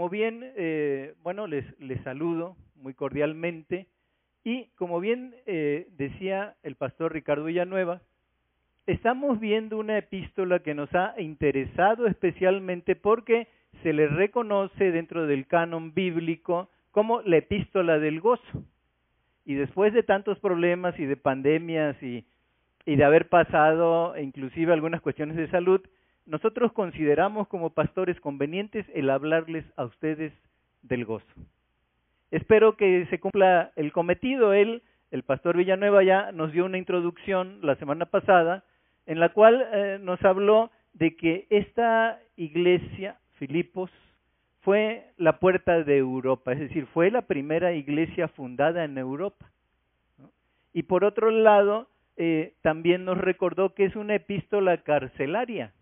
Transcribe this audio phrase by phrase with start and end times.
[0.00, 3.86] como bien, eh, bueno, les, les saludo muy cordialmente
[4.44, 8.00] y como bien eh, decía el pastor Ricardo Villanueva,
[8.86, 13.46] estamos viendo una epístola que nos ha interesado especialmente porque
[13.82, 18.64] se le reconoce dentro del canon bíblico como la epístola del gozo.
[19.44, 22.24] Y después de tantos problemas y de pandemias y,
[22.86, 25.82] y de haber pasado inclusive algunas cuestiones de salud,
[26.30, 30.32] nosotros consideramos como pastores convenientes el hablarles a ustedes
[30.82, 31.26] del gozo.
[32.30, 34.52] Espero que se cumpla el cometido.
[34.52, 38.62] Él, el pastor Villanueva, ya nos dio una introducción la semana pasada
[39.06, 43.90] en la cual eh, nos habló de que esta iglesia, Filipos,
[44.60, 49.50] fue la puerta de Europa, es decir, fue la primera iglesia fundada en Europa.
[50.72, 55.72] Y por otro lado, eh, también nos recordó que es una epístola carcelaria.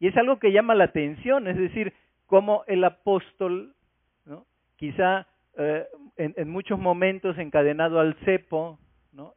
[0.00, 1.92] Y es algo que llama la atención, es decir,
[2.26, 3.74] como el apóstol,
[4.76, 5.26] quizá
[5.58, 8.78] eh, en, muchos momentos encadenado al cepo,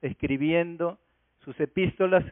[0.01, 0.99] escribiendo
[1.39, 2.23] sus epístolas,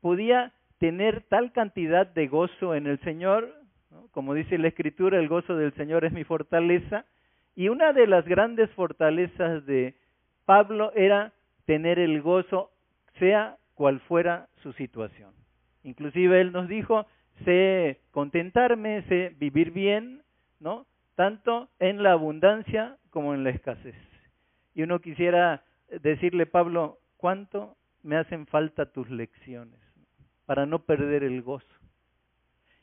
[0.00, 3.52] podía tener tal cantidad de gozo en el Señor,
[4.12, 7.04] como dice la Escritura, el gozo del Señor es mi fortaleza,
[7.56, 9.94] y una de las grandes fortalezas de
[10.44, 11.32] Pablo era
[11.64, 12.70] tener el gozo,
[13.18, 15.32] sea cual fuera su situación.
[15.82, 17.06] Inclusive él nos dijo,
[17.44, 20.22] sé contentarme, sé vivir bien,
[20.60, 20.86] ¿no?
[21.14, 23.94] Tanto en la abundancia como en la escasez.
[24.74, 25.64] Y uno quisiera
[26.00, 29.78] decirle, Pablo, ¿cuánto me hacen falta tus lecciones
[30.46, 31.66] para no perder el gozo?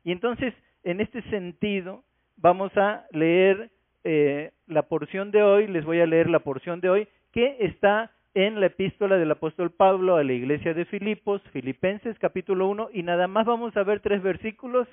[0.04, 2.04] Y entonces, en este sentido,
[2.38, 3.72] vamos a leer
[4.04, 8.12] eh, la porción de hoy, les voy a leer la porción de hoy, que está
[8.46, 13.04] en la epístola del apóstol Pablo a la iglesia de Filipos, Filipenses capítulo 1, y
[13.04, 14.88] nada más vamos a ver tres versículos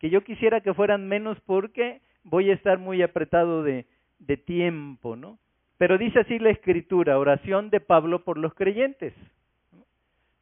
[0.00, 3.86] que yo quisiera que fueran menos porque voy a estar muy apretado de,
[4.18, 5.38] de tiempo, ¿no?
[5.78, 9.14] Pero dice así la escritura, oración de Pablo por los creyentes.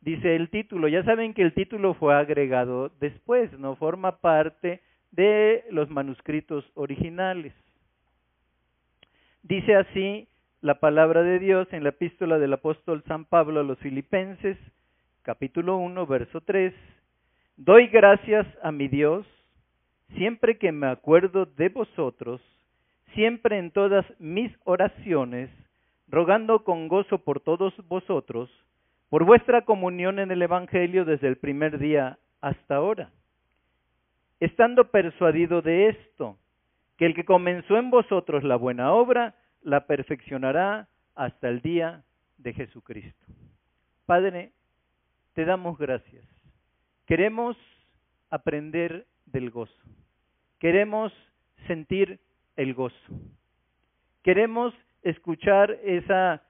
[0.00, 4.81] Dice el título, ya saben que el título fue agregado después, no forma parte
[5.11, 7.53] de los manuscritos originales.
[9.43, 10.28] Dice así
[10.61, 14.59] la palabra de Dios en la epístola del apóstol San Pablo a los Filipenses,
[15.23, 16.75] capítulo 1, verso 3.
[17.57, 19.25] Doy gracias a mi Dios
[20.17, 22.41] siempre que me acuerdo de vosotros,
[23.15, 25.49] siempre en todas mis oraciones,
[26.09, 28.51] rogando con gozo por todos vosotros,
[29.11, 33.11] por vuestra comunión en el Evangelio desde el primer día hasta ahora.
[34.41, 36.37] Estando persuadido de esto,
[36.97, 42.05] que el que comenzó en vosotros la buena obra, la perfeccionará hasta el día
[42.39, 43.27] de Jesucristo.
[44.07, 44.53] Padre,
[45.35, 46.25] te damos gracias.
[47.07, 47.57] Queremos
[48.31, 49.73] aprender del gozo.
[50.59, 51.13] Queremos
[51.67, 52.21] sentir
[52.57, 52.97] el gozo.
[54.23, 56.43] Queremos escuchar esa,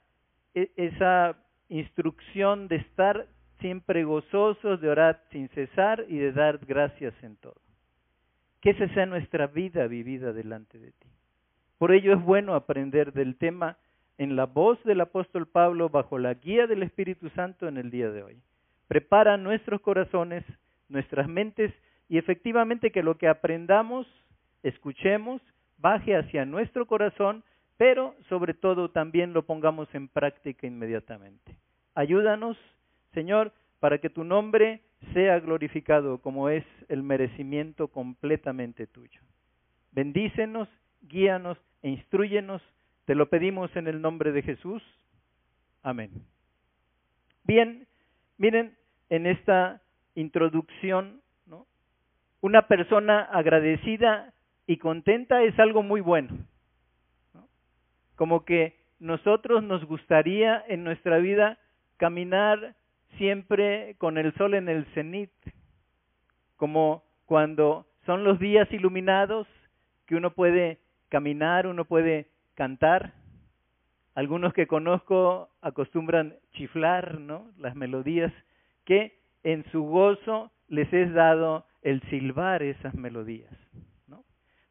[0.55, 1.37] e, esa
[1.69, 3.27] instrucción de estar
[3.61, 7.61] siempre gozosos, de orar sin cesar y de dar gracias en todo.
[8.61, 11.09] Que esa sea nuestra vida vivida delante de ti.
[11.79, 13.79] Por ello es bueno aprender del tema
[14.19, 18.11] en la voz del apóstol Pablo bajo la guía del Espíritu Santo en el día
[18.11, 18.43] de hoy.
[18.89, 20.45] Prepara nuestros corazones,
[20.89, 21.73] nuestras mentes
[22.09, 24.07] y efectivamente que lo que aprendamos,
[24.65, 25.41] escuchemos,
[25.79, 27.45] baje hacia nuestro corazón,
[27.77, 31.55] pero sobre todo también lo pongamos en práctica inmediatamente.
[31.95, 32.57] Ayúdanos,
[33.15, 34.81] Señor, para que tu nombre
[35.15, 39.21] sea glorificado como es el merecimiento completamente tuyo.
[39.93, 40.69] Bendícenos,
[41.03, 42.63] guíanos e instruyenos.
[43.05, 44.83] Te lo pedimos en el nombre de Jesús.
[45.83, 46.11] Amén.
[47.45, 47.87] Bien,
[48.37, 48.77] miren,
[49.09, 49.81] en esta
[50.15, 51.23] introducción,
[52.41, 54.33] una persona agradecida
[54.67, 56.37] y contenta es algo muy bueno.
[58.15, 61.59] Como que nosotros nos gustaría en nuestra vida
[61.97, 62.75] caminar
[63.17, 65.31] siempre con el sol en el cenit,
[66.57, 69.47] como cuando son los días iluminados
[70.07, 73.13] que uno puede caminar, uno puede cantar.
[74.15, 77.51] Algunos que conozco acostumbran chiflar, ¿no?
[77.59, 78.33] Las melodías
[78.85, 83.53] que en su gozo les es dado el silbar esas melodías,
[84.07, 84.25] ¿no?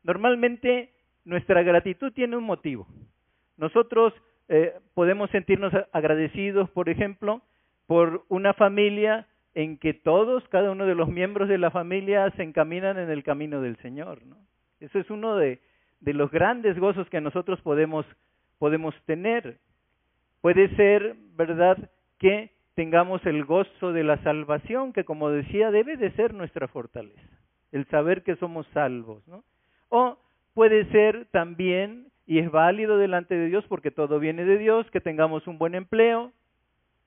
[0.03, 0.93] Normalmente
[1.23, 2.87] nuestra gratitud tiene un motivo.
[3.57, 4.13] Nosotros
[4.49, 7.41] eh, podemos sentirnos agradecidos, por ejemplo,
[7.85, 12.43] por una familia en que todos, cada uno de los miembros de la familia se
[12.43, 14.37] encaminan en el camino del Señor, ¿no?
[14.79, 15.59] Eso es uno de,
[15.99, 18.05] de los grandes gozos que nosotros podemos,
[18.59, 19.57] podemos tener.
[20.41, 21.89] Puede ser, ¿verdad?,
[22.19, 27.21] que tengamos el gozo de la salvación, que como decía, debe de ser nuestra fortaleza,
[27.71, 29.43] el saber que somos salvos, ¿no?
[29.89, 30.17] O
[30.53, 35.01] puede ser también, y es válido delante de Dios porque todo viene de Dios, que
[35.01, 36.31] tengamos un buen empleo,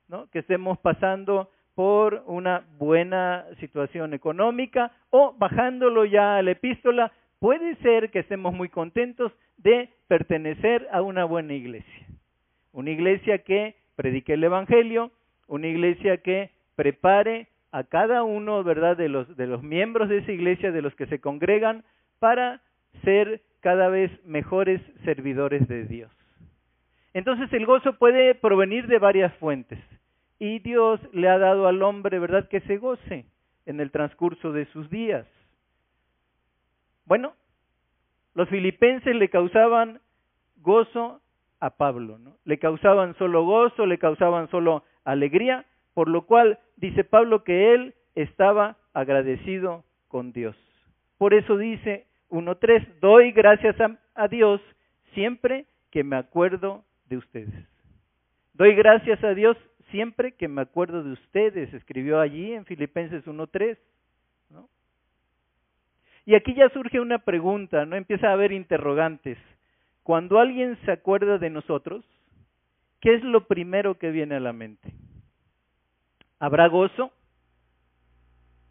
[0.08, 0.28] ¿no?
[0.31, 7.75] que estemos pasando por una buena situación económica o bajándolo ya a la epístola, puede
[7.76, 12.06] ser que estemos muy contentos de pertenecer a una buena iglesia.
[12.72, 15.10] Una iglesia que predique el Evangelio,
[15.48, 20.32] una iglesia que prepare a cada uno, ¿verdad?, de los, de los miembros de esa
[20.32, 21.84] iglesia, de los que se congregan,
[22.19, 22.60] para
[23.04, 26.10] ser cada vez mejores servidores de Dios.
[27.12, 29.78] Entonces el gozo puede provenir de varias fuentes
[30.38, 33.26] y Dios le ha dado al hombre, ¿verdad?, que se goce
[33.66, 35.26] en el transcurso de sus días.
[37.06, 37.35] Bueno,
[38.35, 40.00] los filipenses le causaban
[40.56, 41.20] gozo
[41.61, 42.37] a Pablo, ¿no?
[42.44, 47.94] Le causaban solo gozo, le causaban solo alegría, por lo cual dice Pablo que él
[48.14, 50.56] estaba agradecido con Dios.
[51.19, 53.76] Por eso dice 1.3, doy gracias
[54.14, 54.61] a, Dios
[55.14, 57.67] siempre que me acuerdo de ustedes.
[58.55, 59.56] Doy gracias a Dios
[59.91, 63.76] siempre que me acuerdo de ustedes, escribió allí en Filipenses 1.3.
[66.30, 67.96] Y aquí ya surge una pregunta, ¿no?
[67.96, 69.36] Empieza a haber interrogantes.
[70.04, 72.04] Cuando alguien se acuerda de nosotros,
[73.00, 74.92] ¿qué es lo primero que viene a la mente?
[76.38, 77.10] ¿Habrá gozo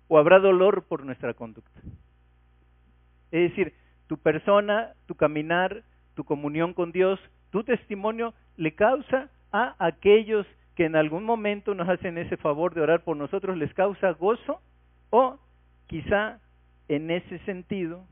[0.08, 1.82] o habrá dolor por nuestra conducta?
[3.30, 3.74] Es decir,
[4.08, 5.84] tu persona, tu caminar,
[6.16, 7.20] tu comunión con Dios,
[7.50, 12.80] tu testimonio le causa a aquellos que en algún momento nos hacen ese favor de
[12.80, 14.62] orar por nosotros, les causa gozo
[15.10, 15.38] o
[15.88, 16.40] quizá
[16.90, 18.06] en ese sentido,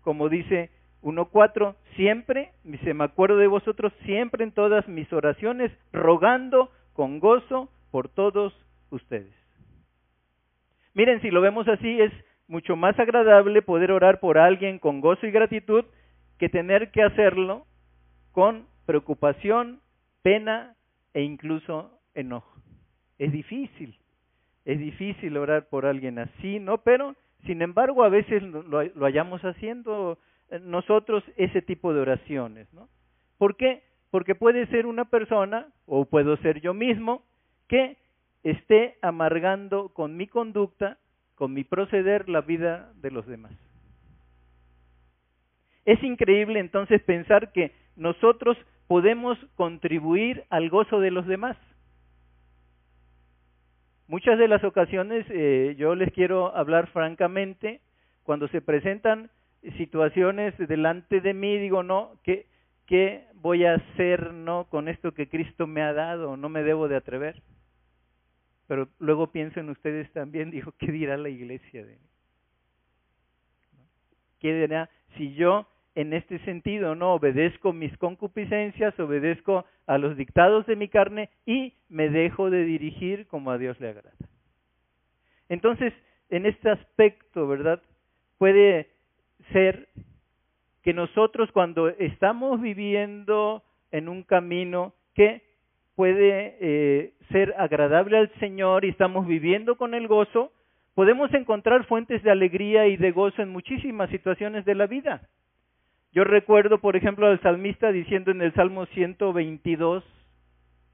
[0.00, 0.70] como dice
[1.02, 7.68] 1.4, siempre, dice, me acuerdo de vosotros siempre en todas mis oraciones, rogando con gozo
[7.90, 8.54] por todos
[8.90, 9.34] ustedes.
[10.94, 12.12] Miren, si lo vemos así, es
[12.48, 15.84] mucho más agradable poder orar por alguien con gozo y gratitud
[16.38, 17.66] que tener que hacerlo
[18.32, 19.80] con preocupación,
[20.22, 20.74] pena
[21.12, 22.60] e incluso enojo.
[23.18, 23.98] Es difícil,
[24.64, 26.78] es difícil orar por alguien así, ¿no?
[26.78, 27.14] Pero,
[27.46, 30.18] sin embargo, a veces lo, lo hayamos haciendo
[30.50, 32.88] eh, nosotros ese tipo de oraciones, ¿no?
[33.38, 33.82] ¿Por qué?
[34.10, 37.22] Porque puede ser una persona, o puedo ser yo mismo,
[37.68, 37.96] que
[38.42, 40.98] esté amargando con mi conducta,
[41.34, 43.52] con mi proceder, la vida de los demás.
[45.84, 48.56] Es increíble entonces pensar que nosotros
[48.86, 51.56] podemos contribuir al gozo de los demás.
[54.08, 57.80] Muchas de las ocasiones, eh, yo les quiero hablar francamente,
[58.22, 59.30] cuando se presentan
[59.76, 62.46] situaciones delante de mí, digo, no, ¿qué,
[62.86, 66.36] qué voy a hacer no con esto que Cristo me ha dado?
[66.36, 67.42] No me debo de atrever.
[68.68, 72.08] Pero luego pienso en ustedes también, digo, ¿qué dirá la iglesia de mí?
[74.38, 80.66] ¿Qué dirá si yo en este sentido no obedezco mis concupiscencias, obedezco a los dictados
[80.66, 84.12] de mi carne y me dejo de dirigir como a Dios le agrada?
[85.48, 85.92] Entonces,
[86.30, 87.82] en este aspecto, ¿verdad?
[88.38, 88.88] Puede
[89.52, 89.88] ser
[90.82, 95.42] que nosotros cuando estamos viviendo en un camino que
[95.94, 100.52] puede eh, ser agradable al Señor y estamos viviendo con el gozo,
[100.94, 105.22] podemos encontrar fuentes de alegría y de gozo en muchísimas situaciones de la vida.
[106.16, 110.02] Yo recuerdo, por ejemplo, al salmista diciendo en el Salmo 122,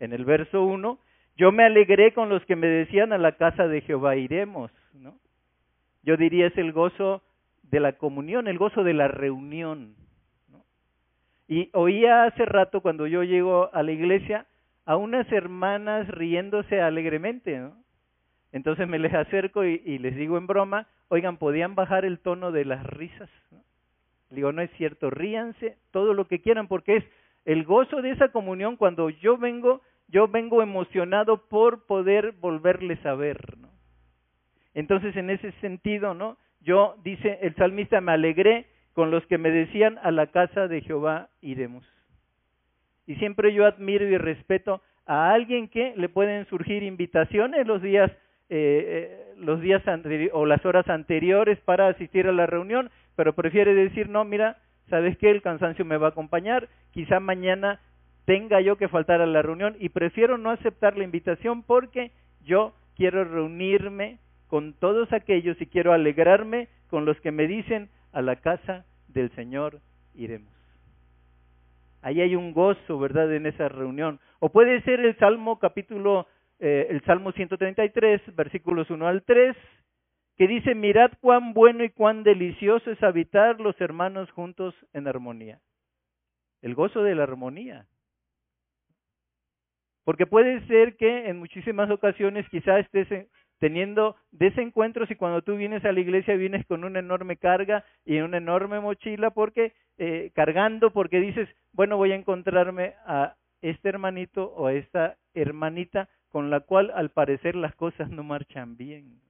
[0.01, 0.99] en el verso 1,
[1.37, 5.15] yo me alegré con los que me decían a la casa de Jehová iremos, ¿no?
[6.03, 7.23] Yo diría es el gozo
[7.63, 9.95] de la comunión, el gozo de la reunión.
[11.47, 14.47] Y oía hace rato cuando yo llego a la iglesia
[14.87, 17.77] a unas hermanas riéndose alegremente, ¿no?
[18.51, 22.65] Entonces me les acerco y, les digo en broma, oigan, ¿podían bajar el tono de
[22.65, 23.31] las risas?
[24.33, 27.05] Digo, no es cierto, ríanse todo lo que quieran, porque es
[27.45, 33.15] el gozo de esa comunión cuando yo vengo, yo vengo emocionado por poder volverles a
[33.15, 33.69] ver, ¿no?
[34.75, 36.39] Entonces, en ese sentido, ¿no?
[36.61, 40.81] Yo, dice el salmista, me alegré con los que me decían, a la casa de
[40.81, 41.85] Jehová iremos.
[43.07, 48.11] Y siempre yo admiro y respeto a alguien que le pueden surgir invitaciones los días
[48.49, 49.83] eh, eh los días
[50.33, 55.17] o las horas anteriores para asistir a la reunión, pero prefiere decir, no, mira, ¿sabes
[55.19, 55.31] qué?
[55.31, 57.81] El cansancio me va a acompañar, quizá mañana
[58.25, 62.13] tenga yo que faltar a la reunión y prefiero no aceptar la invitación porque
[62.45, 68.21] yo quiero reunirme con todos aquellos y quiero alegrarme con los que me dicen, a
[68.21, 69.81] la casa del Señor
[70.15, 70.53] iremos.
[72.03, 74.21] Ahí hay un gozo, ¿verdad?, en esa reunión.
[74.41, 76.27] O puede ser el Salmo capítulo,
[76.59, 79.57] eh, el Salmo 133, versículos 1 al 3,
[80.43, 85.61] que dice, mirad cuán bueno y cuán delicioso es habitar los hermanos juntos en armonía.
[86.63, 87.87] El gozo de la armonía.
[90.03, 93.29] Porque puede ser que en muchísimas ocasiones quizás estés
[93.61, 98.19] teniendo desencuentros y cuando tú vienes a la iglesia vienes con una enorme carga y
[98.19, 104.53] una enorme mochila porque eh, cargando porque dices, bueno, voy a encontrarme a este hermanito
[104.57, 109.21] o a esta hermanita con la cual al parecer las cosas no marchan bien.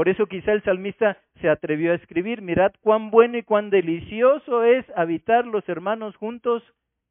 [0.00, 4.64] Por eso quizá el salmista se atrevió a escribir, mirad cuán bueno y cuán delicioso
[4.64, 6.62] es habitar los hermanos juntos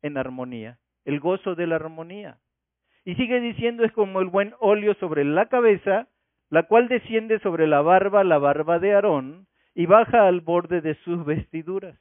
[0.01, 2.39] en armonía, el gozo de la armonía.
[3.05, 6.08] Y sigue diciendo, es como el buen óleo sobre la cabeza,
[6.50, 10.96] la cual desciende sobre la barba, la barba de Aarón, y baja al borde de
[11.03, 11.96] sus vestiduras.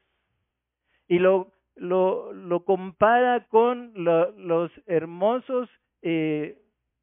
[1.06, 5.68] Y lo, lo, lo compara con los hermosos
[6.00, 6.56] eh,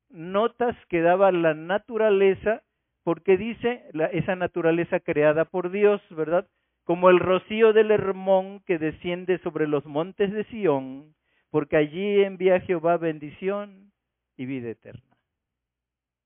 [0.09, 2.63] notas que daba la naturaleza,
[3.05, 3.83] porque dice
[4.13, 6.47] esa naturaleza creada por Dios, ¿verdad?
[6.85, 11.13] Como el rocío del Hermón que desciende sobre los montes de Sión,
[11.51, 13.91] porque allí envía Jehová bendición
[14.37, 15.15] y vida eterna.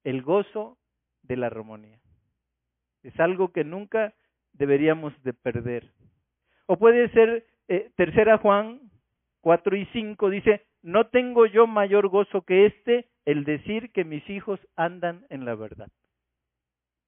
[0.06, 0.78] El gozo
[1.22, 2.00] de la armonía.
[3.04, 4.14] Es algo que nunca
[4.54, 5.92] deberíamos de perder.
[6.66, 8.80] O puede ser eh, tercera Juan
[9.42, 14.28] 4 y 5 dice, no tengo yo mayor gozo que este, el decir que mis
[14.30, 15.90] hijos andan en la verdad.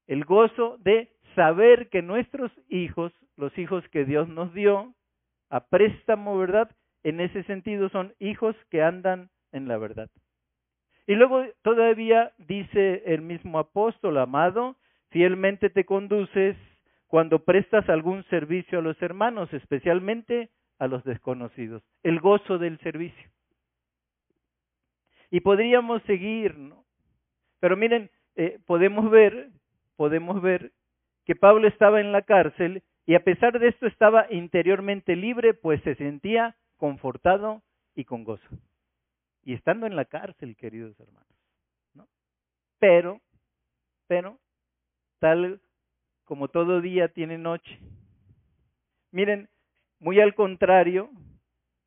[0.08, 4.94] El gozo de saber que nuestros hijos, los hijos que Dios nos dio,
[5.50, 6.72] a préstamo, ¿verdad?
[7.04, 10.10] En ese sentido son hijos que andan en la verdad.
[11.08, 14.78] Y luego todavía dice el mismo apóstol, amado,
[15.10, 16.56] fielmente te conduces
[17.08, 21.84] cuando prestas algún servicio a los hermanos, especialmente a los desconocidos.
[22.04, 23.30] El gozo del servicio.
[25.30, 26.86] Y podríamos seguir, ¿no?
[27.60, 29.50] Pero miren, eh, podemos ver,
[30.02, 30.72] podemos ver
[31.26, 35.80] que Pablo estaba en la cárcel y a pesar de esto estaba interiormente libre, pues
[35.84, 37.62] se sentía confortado
[37.94, 38.50] y con gozo
[39.44, 41.38] y estando en la cárcel, queridos hermanos.
[41.94, 42.08] ¿no?
[42.80, 43.22] Pero,
[44.08, 44.40] pero,
[45.20, 45.62] tal
[46.26, 47.78] como todo día tiene noche.
[49.12, 49.50] Miren,
[50.00, 51.12] muy al contrario,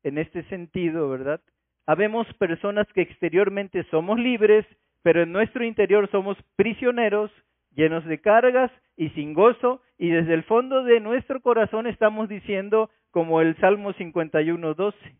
[0.03, 1.41] en este sentido, ¿verdad?
[1.85, 4.65] Habemos personas que exteriormente somos libres,
[5.01, 7.29] pero en nuestro interior somos prisioneros,
[7.75, 12.89] llenos de cargas y sin gozo, y desde el fondo de nuestro corazón estamos diciendo,
[13.11, 15.15] como el Salmo 51, 12,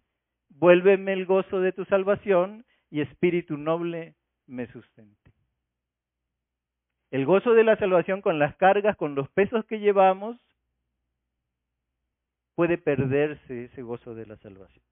[0.58, 4.16] Vuélveme el gozo de tu salvación y espíritu noble
[4.48, 5.32] me sustente.
[7.12, 10.38] El gozo de la salvación con las cargas, con los pesos que llevamos,
[12.56, 14.84] puede perderse ese gozo de la salvación.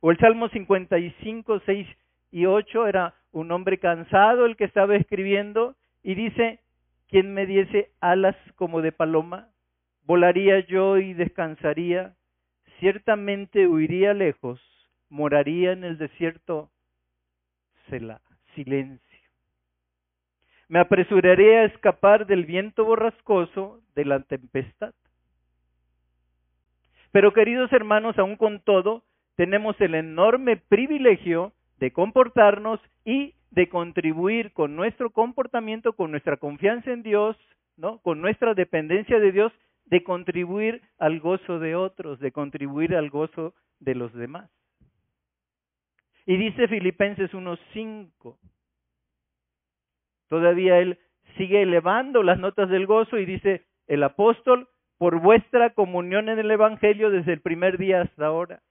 [0.00, 1.86] O el Salmo 55, 6
[2.32, 6.60] y 8 era un hombre cansado el que estaba escribiendo y dice,
[7.08, 9.50] quien me diese alas como de paloma,
[10.02, 12.14] volaría yo y descansaría,
[12.78, 14.60] ciertamente huiría lejos
[15.08, 16.70] moraría en el desierto
[18.54, 19.00] silencio.
[20.68, 24.92] Me apresuraré a escapar del viento borrascoso de la tempestad.
[27.12, 29.04] Pero queridos hermanos, aún con todo,
[29.36, 36.92] tenemos el enorme privilegio de comportarnos y de contribuir con nuestro comportamiento, con nuestra confianza
[36.92, 37.36] en Dios,
[37.76, 37.98] ¿no?
[37.98, 39.52] Con nuestra dependencia de Dios,
[39.86, 44.50] de contribuir al gozo de otros, de contribuir al gozo de los demás.
[46.26, 48.36] Y dice Filipenses 1.5.
[50.28, 50.98] Todavía él
[51.36, 56.50] sigue elevando las notas del gozo y dice el apóstol, por vuestra comunión en el
[56.50, 58.62] Evangelio desde el primer día hasta ahora.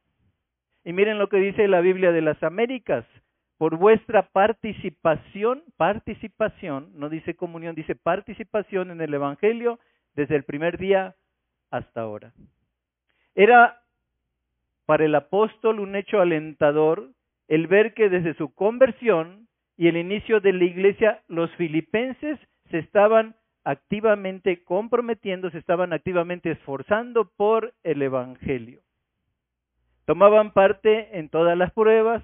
[0.84, 3.06] Y miren lo que dice la Biblia de las Américas,
[3.58, 9.80] por vuestra participación, participación, no dice comunión, dice participación en el Evangelio
[10.14, 11.16] desde el primer día
[11.72, 12.34] hasta ahora.
[13.34, 13.82] Era
[14.86, 17.10] para el apóstol un hecho alentador
[17.48, 19.48] el ver que desde su conversión
[19.78, 22.40] y el inicio de la iglesia, los filipenses
[22.72, 28.82] se estaban activamente comprometiendo, se estaban activamente esforzando por el Evangelio.
[30.06, 32.24] Tomaban parte en todas las pruebas,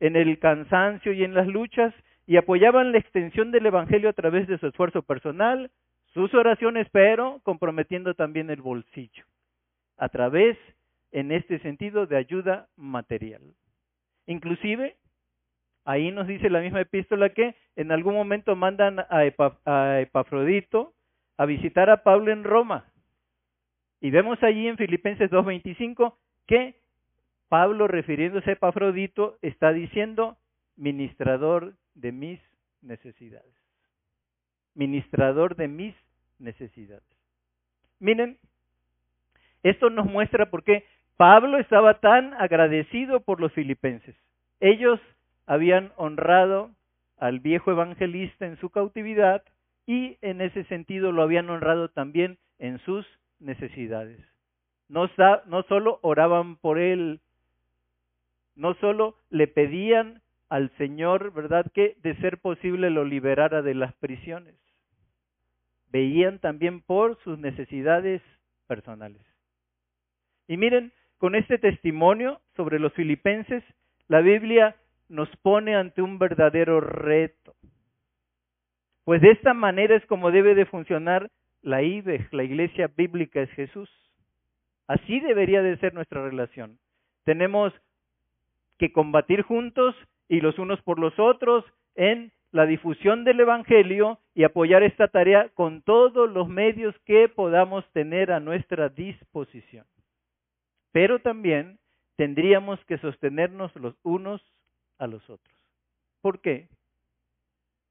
[0.00, 1.94] en el cansancio y en las luchas,
[2.26, 5.70] y apoyaban la extensión del Evangelio a través de su esfuerzo personal,
[6.12, 9.24] sus oraciones, pero comprometiendo también el bolsillo,
[9.96, 10.56] a través,
[11.10, 13.42] en este sentido, de ayuda material.
[14.26, 14.96] Inclusive,
[15.86, 19.24] ahí nos dice la misma epístola que en algún momento mandan a,
[20.00, 20.92] Epafrodito
[21.38, 22.92] a visitar a Pablo en Roma.
[24.00, 26.14] Y vemos allí en Filipenses 2.25
[26.46, 26.78] que
[27.48, 30.36] Pablo, refiriéndose a Epafrodito, está diciendo,
[30.76, 32.40] ministrador de mis
[32.82, 33.54] necesidades.
[34.74, 35.94] ministrador de mis
[36.38, 37.02] necesidades.
[37.98, 38.38] Miren,
[39.64, 40.84] esto nos muestra por qué
[41.16, 44.14] Pablo estaba tan agradecido por los filipenses.
[44.60, 45.00] Ellos
[45.46, 46.70] habían honrado
[47.16, 49.42] al viejo evangelista en su cautividad
[49.84, 53.04] y en ese sentido lo habían honrado también en sus
[53.40, 54.20] necesidades.
[54.88, 55.10] No,
[55.46, 57.20] no solo oraban por él,
[58.58, 63.94] no solo le pedían al Señor, ¿verdad?, que de ser posible lo liberara de las
[63.94, 64.56] prisiones.
[65.90, 68.20] Veían también por sus necesidades
[68.66, 69.22] personales.
[70.48, 73.62] Y miren, con este testimonio sobre los filipenses,
[74.08, 74.76] la Biblia
[75.08, 77.54] nos pone ante un verdadero reto.
[79.04, 81.30] Pues de esta manera es como debe de funcionar
[81.62, 83.88] la IBEG, la Iglesia Bíblica es Jesús.
[84.86, 86.78] Así debería de ser nuestra relación.
[87.24, 87.72] Tenemos
[88.78, 89.94] que combatir juntos
[90.28, 95.50] y los unos por los otros en la difusión del Evangelio y apoyar esta tarea
[95.54, 99.84] con todos los medios que podamos tener a nuestra disposición.
[100.92, 101.78] Pero también
[102.16, 104.42] tendríamos que sostenernos los unos
[104.98, 105.54] a los otros.
[106.22, 106.68] ¿Por qué?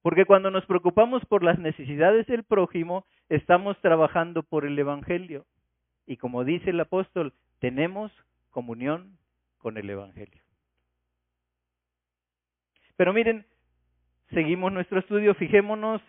[0.02, 5.46] Porque cuando nos preocupamos por las necesidades del prójimo, estamos trabajando por el Evangelio.
[6.06, 8.12] Y como dice el apóstol, tenemos
[8.52, 9.18] comunión
[9.58, 10.47] con el Evangelio.
[12.98, 13.46] Pero miren,
[14.32, 16.02] seguimos nuestro estudio, fijémonos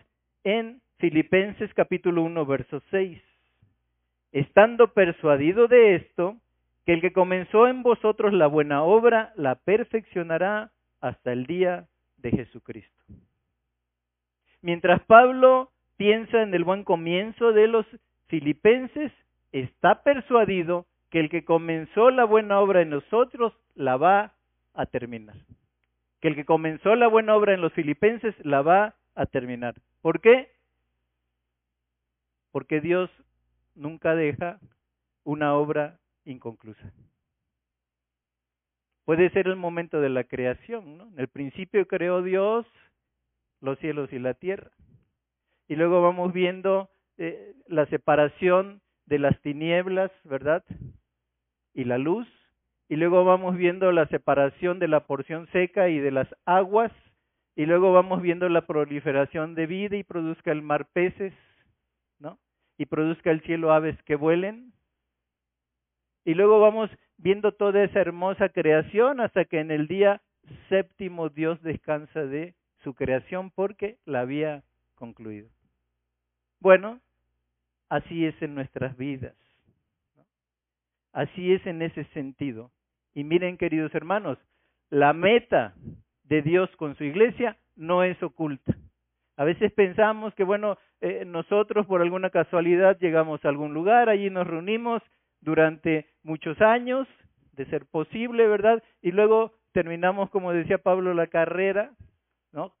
[0.43, 3.21] en Filipenses capítulo 1, verso 6.
[4.31, 6.35] Estando persuadido de esto,
[6.85, 11.85] que el que comenzó en vosotros la buena obra la perfeccionará hasta el día
[12.17, 13.03] de Jesucristo.
[14.63, 17.85] Mientras Pablo piensa en el buen comienzo de los
[18.27, 19.11] filipenses,
[19.51, 24.33] está persuadido que el que comenzó la buena obra en nosotros la va
[24.73, 25.35] a terminar.
[26.19, 29.75] Que el que comenzó la buena obra en los filipenses la va a terminar.
[30.01, 30.51] ¿Por qué?
[32.51, 33.09] Porque Dios
[33.75, 34.59] nunca deja
[35.23, 36.91] una obra inconclusa.
[39.05, 41.07] Puede ser el momento de la creación, ¿no?
[41.07, 42.65] En el principio creó Dios
[43.61, 44.71] los cielos y la tierra.
[45.67, 50.63] Y luego vamos viendo eh, la separación de las tinieblas, ¿verdad?
[51.73, 52.27] Y la luz.
[52.89, 56.91] Y luego vamos viendo la separación de la porción seca y de las aguas.
[57.55, 61.33] Y luego vamos viendo la proliferación de vida y produzca el mar peces,
[62.17, 62.39] ¿no?
[62.79, 64.73] Y produzca el cielo aves que vuelen.
[66.25, 70.21] Y luego vamos viendo toda esa hermosa creación hasta que en el día
[70.69, 74.63] séptimo Dios descansa de su creación porque la había
[74.95, 75.49] concluido.
[76.59, 77.01] Bueno,
[77.87, 79.35] así es en nuestras vidas.
[81.11, 82.71] Así es en ese sentido.
[83.19, 84.37] Y miren, queridos hermanos,
[84.89, 85.73] la meta
[86.23, 88.77] de Dios con su iglesia no es oculta.
[89.35, 94.29] A veces pensamos que, bueno, eh, nosotros por alguna casualidad llegamos a algún lugar, allí
[94.29, 95.03] nos reunimos
[95.41, 97.09] durante muchos años,
[97.51, 98.81] de ser posible, ¿verdad?
[99.01, 101.91] Y luego terminamos, como decía Pablo, la carrera,
[102.53, 102.73] ¿no?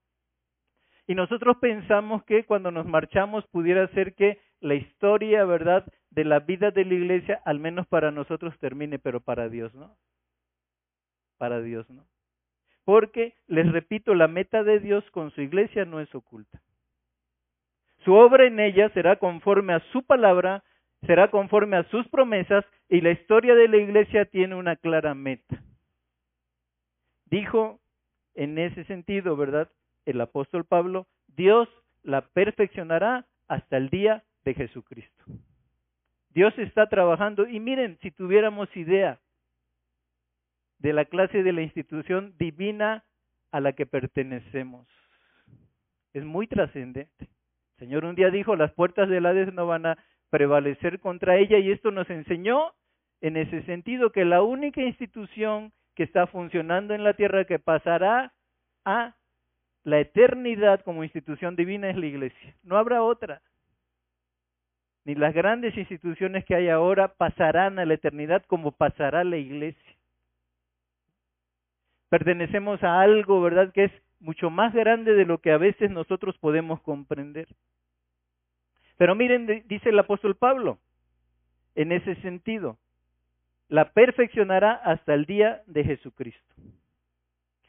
[1.05, 6.39] Y nosotros pensamos que cuando nos marchamos pudiera ser que la historia, ¿verdad?, de la
[6.39, 9.97] vida de la iglesia, al menos para nosotros termine, pero para Dios, ¿no?
[11.39, 12.05] Para Dios, ¿no?
[12.83, 16.61] Porque, les repito, la meta de Dios con su iglesia no es oculta.
[18.03, 20.63] Su obra en ella será conforme a su palabra,
[21.07, 25.63] será conforme a sus promesas y la historia de la iglesia tiene una clara meta.
[27.25, 27.79] Dijo
[28.35, 29.69] en ese sentido, ¿verdad?
[30.05, 31.69] El apóstol Pablo, Dios
[32.03, 35.23] la perfeccionará hasta el día de Jesucristo.
[36.31, 39.19] Dios está trabajando y miren, si tuviéramos idea
[40.79, 43.03] de la clase de la institución divina
[43.51, 44.87] a la que pertenecemos,
[46.13, 47.29] es muy trascendente.
[47.77, 49.97] El Señor un día dijo, las puertas del Hades no van a
[50.29, 52.73] prevalecer contra ella y esto nos enseñó
[53.21, 58.33] en ese sentido que la única institución que está funcionando en la tierra que pasará
[58.85, 59.15] a
[59.83, 62.55] la eternidad como institución divina es la iglesia.
[62.63, 63.41] No habrá otra.
[65.05, 69.88] Ni las grandes instituciones que hay ahora pasarán a la eternidad como pasará la iglesia.
[72.09, 76.37] Pertenecemos a algo, ¿verdad?, que es mucho más grande de lo que a veces nosotros
[76.39, 77.47] podemos comprender.
[78.97, 80.79] Pero miren, dice el apóstol Pablo,
[81.75, 82.77] en ese sentido,
[83.69, 86.55] la perfeccionará hasta el día de Jesucristo.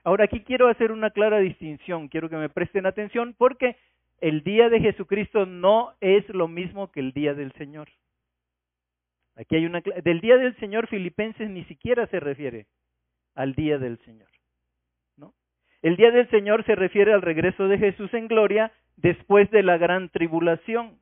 [0.02, 3.76] Ahora aquí quiero hacer una clara distinción, quiero que me presten atención porque
[4.20, 7.88] el día de Jesucristo no es lo mismo que el día del Señor.
[9.36, 12.66] Aquí hay una del día del Señor Filipenses ni siquiera se refiere
[13.34, 14.28] al día del Señor.
[15.16, 15.34] ¿no?
[15.82, 19.78] El día del Señor se refiere al regreso de Jesús en gloria después de la
[19.78, 20.98] gran tribulación.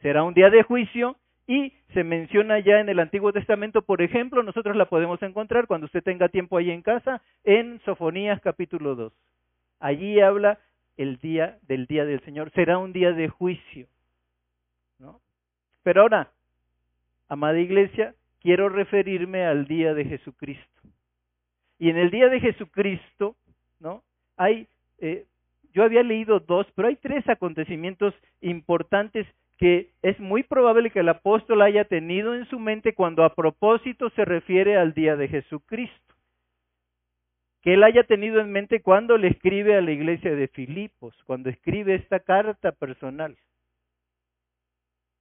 [0.00, 4.42] Será un día de juicio y se menciona ya en el Antiguo Testamento, por ejemplo,
[4.42, 9.12] nosotros la podemos encontrar cuando usted tenga tiempo ahí en casa, en Sofonías capítulo 2.
[9.80, 10.58] Allí habla
[10.98, 12.50] el día del día del Señor.
[12.50, 13.86] Será un día de juicio.
[14.98, 15.20] ¿no?
[15.82, 16.30] Pero ahora,
[17.28, 20.82] amada iglesia, quiero referirme al día de Jesucristo.
[21.78, 23.36] Y en el día de Jesucristo,
[23.80, 24.02] ¿no?
[24.36, 24.66] Hay,
[24.98, 25.26] eh,
[25.72, 29.26] yo había leído dos, pero hay tres acontecimientos importantes
[29.58, 34.08] que es muy probable que el apóstol haya tenido en su mente cuando a propósito
[34.10, 36.14] se refiere al día de Jesucristo.
[37.62, 41.50] Que él haya tenido en mente cuando le escribe a la iglesia de Filipos, cuando
[41.50, 43.36] escribe esta carta personal.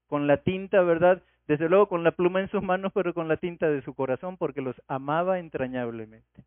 [0.06, 1.24] Con la tinta, ¿verdad?
[1.48, 4.38] Desde luego con la pluma en sus manos, pero con la tinta de su corazón,
[4.38, 6.44] porque los amaba entrañablemente.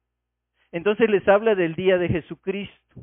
[0.73, 3.01] Entonces les habla del día de Jesucristo.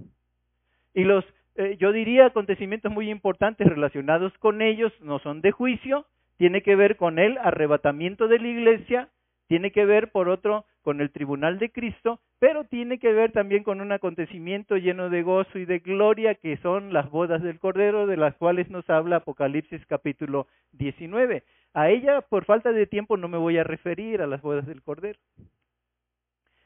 [0.93, 6.05] Y los, eh, yo diría, acontecimientos muy importantes relacionados con ellos no son de juicio,
[6.37, 9.09] tiene que ver con el arrebatamiento de la iglesia,
[9.47, 13.63] tiene que ver, por otro, con el tribunal de Cristo, pero tiene que ver también
[13.63, 18.07] con un acontecimiento lleno de gozo y de gloria que son las bodas del Cordero,
[18.07, 21.43] de las cuales nos habla Apocalipsis capítulo 19.
[21.73, 24.81] A ella, por falta de tiempo, no me voy a referir a las bodas del
[24.81, 25.19] Cordero.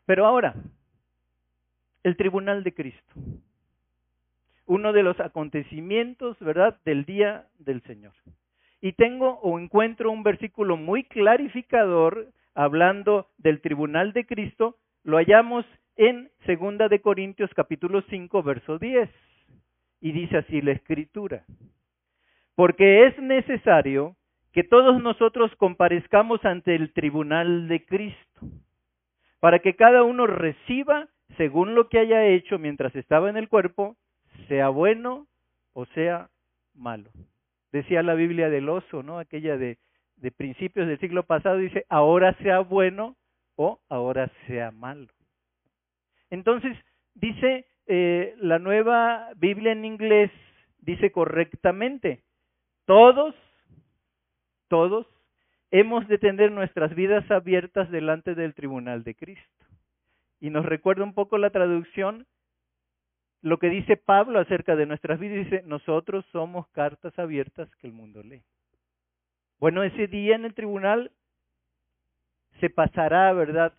[0.05, 0.55] Pero ahora,
[2.03, 3.13] el tribunal de Cristo.
[4.65, 8.13] Uno de los acontecimientos, ¿verdad?, del día del Señor.
[8.81, 15.65] Y tengo o encuentro un versículo muy clarificador hablando del tribunal de Cristo, lo hallamos
[15.95, 19.09] en Segunda de Corintios capítulo 5 verso 10.
[20.01, 21.45] Y dice así la escritura:
[22.55, 24.15] Porque es necesario
[24.51, 28.41] que todos nosotros comparezcamos ante el tribunal de Cristo,
[29.39, 33.95] para que cada uno reciba según lo que haya hecho mientras estaba en el cuerpo,
[34.47, 35.27] sea bueno
[35.73, 36.29] o sea
[36.73, 37.09] malo.
[37.71, 39.17] Decía la Biblia del oso, ¿no?
[39.17, 39.77] Aquella de,
[40.21, 43.15] de principios del siglo pasado, dice, ahora sea bueno
[43.55, 45.07] o ahora sea malo.
[46.29, 46.77] Entonces,
[47.13, 50.31] dice eh, la nueva Biblia en inglés,
[50.79, 52.23] dice correctamente,
[52.85, 53.35] todos
[54.71, 55.05] todos,
[55.69, 59.65] hemos de tener nuestras vidas abiertas delante del tribunal de Cristo.
[60.39, 62.25] Y nos recuerda un poco la traducción,
[63.41, 68.23] lo que dice Pablo acerca de nuestras vidas, nosotros somos cartas abiertas que el mundo
[68.23, 68.43] lee.
[69.61, 71.11] Bueno, ese día en el tribunal
[72.59, 73.73] se pasará, ¿verdad?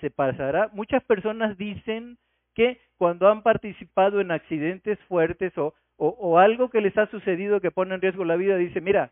[0.00, 0.70] Se pasará.
[0.72, 2.16] Muchas personas dicen
[2.54, 7.96] que cuando han participado en accidentes fuertes o, algo que les ha sucedido que pone
[7.96, 9.10] en riesgo la vida, dice, mira,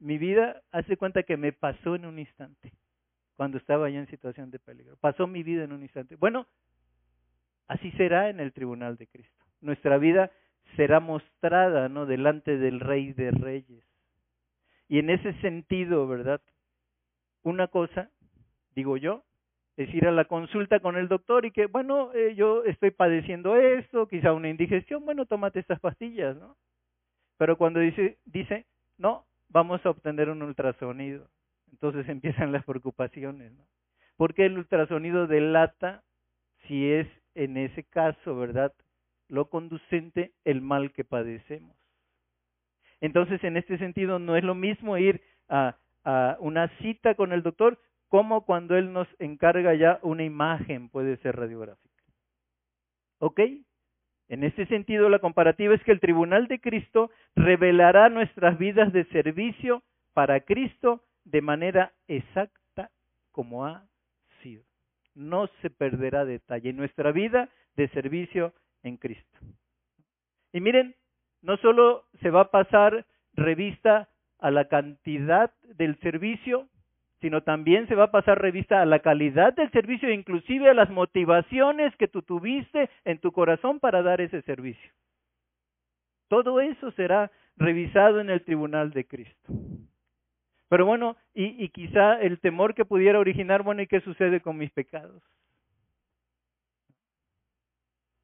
[0.00, 2.72] mi vida, hace cuenta que me pasó en un instante,
[3.36, 4.96] cuando estaba ya en situación de peligro.
[5.00, 6.16] Pasó mi vida en un instante.
[6.16, 6.48] Bueno,
[7.68, 9.44] así será en el tribunal de Cristo.
[9.60, 10.32] Nuestra vida
[10.74, 12.04] será mostrada, ¿no?
[12.04, 13.91] Delante del Rey de Reyes.
[14.92, 16.42] Y en ese sentido, ¿verdad?
[17.44, 18.10] Una cosa,
[18.74, 19.24] digo yo,
[19.78, 23.56] es ir a la consulta con el doctor y que, bueno, eh, yo estoy padeciendo
[23.56, 26.58] esto, quizá una indigestión, bueno, tómate estas pastillas, ¿no?
[27.38, 28.66] Pero cuando dice, dice,
[28.98, 31.26] no, vamos a obtener un ultrasonido.
[31.70, 33.64] Entonces empiezan las preocupaciones, ¿no?
[34.18, 36.02] Porque el ultrasonido delata
[36.68, 38.74] si es en ese caso, ¿verdad?
[39.28, 41.81] Lo conducente, el mal que padecemos.
[43.02, 45.76] Entonces, en este sentido, no es lo mismo ir a,
[46.38, 51.36] una cita con el doctor como cuando él nos encarga ya una imagen, puede ser
[51.36, 52.04] radiográfica.
[53.18, 53.40] ¿Ok?
[54.28, 59.04] En este sentido, la comparativa es que el tribunal de Cristo revelará nuestras vidas de
[59.06, 62.90] servicio para Cristo de manera exacta
[63.32, 63.84] como ha
[64.42, 64.62] sido.
[65.14, 66.72] No se perderá detalle.
[66.72, 69.38] Nuestra vida de servicio en Cristo.
[70.52, 70.94] Y miren,
[71.42, 76.68] no solo se va a pasar revista a la cantidad del servicio,
[77.20, 80.74] sino también se va a pasar revista a la calidad del servicio e inclusive a
[80.74, 84.90] las motivaciones que tú tuviste en tu corazón para dar ese servicio.
[86.28, 89.52] Todo eso será revisado en el tribunal de Cristo.
[90.68, 94.56] Pero bueno, y, y quizá el temor que pudiera originar, bueno, ¿y qué sucede con
[94.56, 95.22] mis pecados?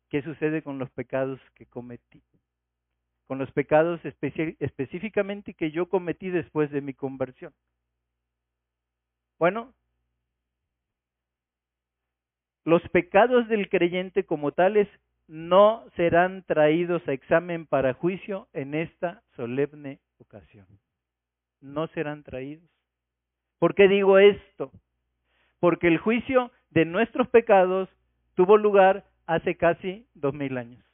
[0.09, 2.23] ¿Qué sucede con los pecados que cometí?
[3.29, 7.53] Con los pecados específicamente que yo cometí después de mi conversión.
[9.39, 9.75] Bueno,
[12.65, 14.89] los pecados del creyente como tales
[15.29, 20.67] no serán traídos a examen para juicio en esta solemne ocasión.
[21.61, 22.69] No serán traídos.
[23.59, 24.73] ¿Por qué digo esto?
[25.61, 27.91] Porque el juicio de nuestros pecados
[28.35, 30.88] tuvo lugar hace casi dos mil años.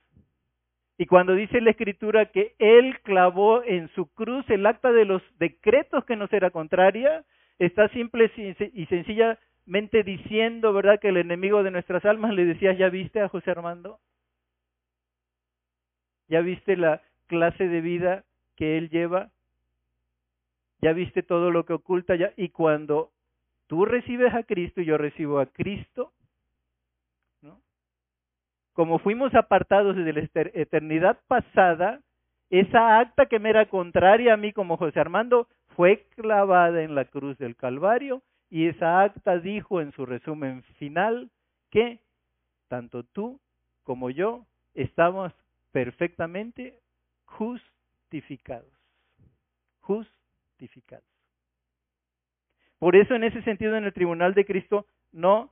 [0.97, 5.23] Y cuando dice la escritura que Él clavó en su cruz el acta de los
[5.39, 7.25] decretos que nos era contraria,
[7.59, 12.89] está simple y sencillamente diciendo, ¿verdad?, que el enemigo de nuestras almas le decía, ¿ya
[12.91, 13.99] viste a José Armando?
[16.29, 18.25] ¿Ya viste la clase de vida
[18.57, 19.31] que él lleva?
[20.81, 22.15] ¿Ya viste todo lo que oculta?
[22.15, 22.33] Ya?
[22.37, 23.11] Y cuando
[23.67, 26.13] tú recibes a Cristo y yo recibo a Cristo.
[28.75, 32.01] Como fuimos apartados desde la eternidad pasada,
[32.51, 37.05] esa acta que me era contraria a mí como José Armando fue clavada en la
[37.05, 41.31] cruz del Calvario y esa acta dijo en su resumen final
[41.71, 42.01] que
[42.69, 43.41] tanto tú
[43.85, 45.33] como yo estamos
[45.73, 46.79] perfectamente
[47.27, 48.73] justificados.
[49.81, 51.05] Justificados.
[52.79, 55.51] Por eso en ese sentido en el tribunal de Cristo no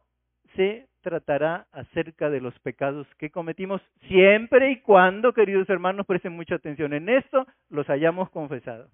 [0.57, 6.55] se tratará acerca de los pecados que cometimos siempre y cuando, queridos hermanos, presten mucha
[6.55, 8.88] atención en esto, los hayamos confesado.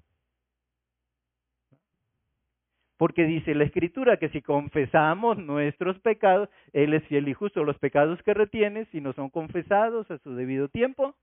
[2.96, 7.62] Porque dice la Escritura que si confesamos nuestros pecados, Él es fiel y justo.
[7.62, 11.14] Los pecados que retiene, si no son confesados a su debido tiempo,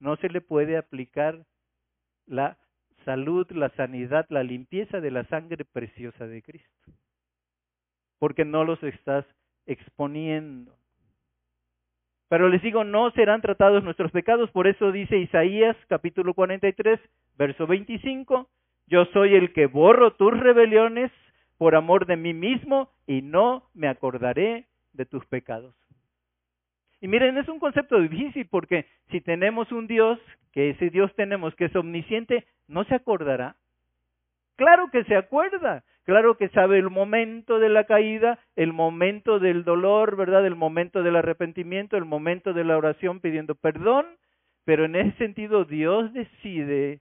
[0.00, 1.44] no se le puede aplicar
[2.26, 2.56] la
[3.04, 6.70] salud, la sanidad, la limpieza de la sangre preciosa de Cristo.
[8.18, 9.26] Porque no los estás
[9.66, 10.74] exponiendo.
[12.28, 16.98] Pero les digo, no serán tratados nuestros pecados, por eso dice Isaías capítulo 43,
[17.36, 18.48] verso 25,
[18.86, 21.10] yo soy el que borro tus rebeliones
[21.58, 25.74] por amor de mí mismo y no me acordaré de tus pecados.
[27.00, 30.18] Y miren, es un concepto difícil porque si tenemos un Dios,
[30.52, 33.56] que ese Dios tenemos que es omnisciente, ¿no se acordará?
[34.56, 39.64] Claro que se acuerda, claro que sabe el momento de la caída, el momento del
[39.64, 40.46] dolor, ¿verdad?
[40.46, 44.06] El momento del arrepentimiento, el momento de la oración pidiendo perdón,
[44.64, 47.00] pero en ese sentido Dios decide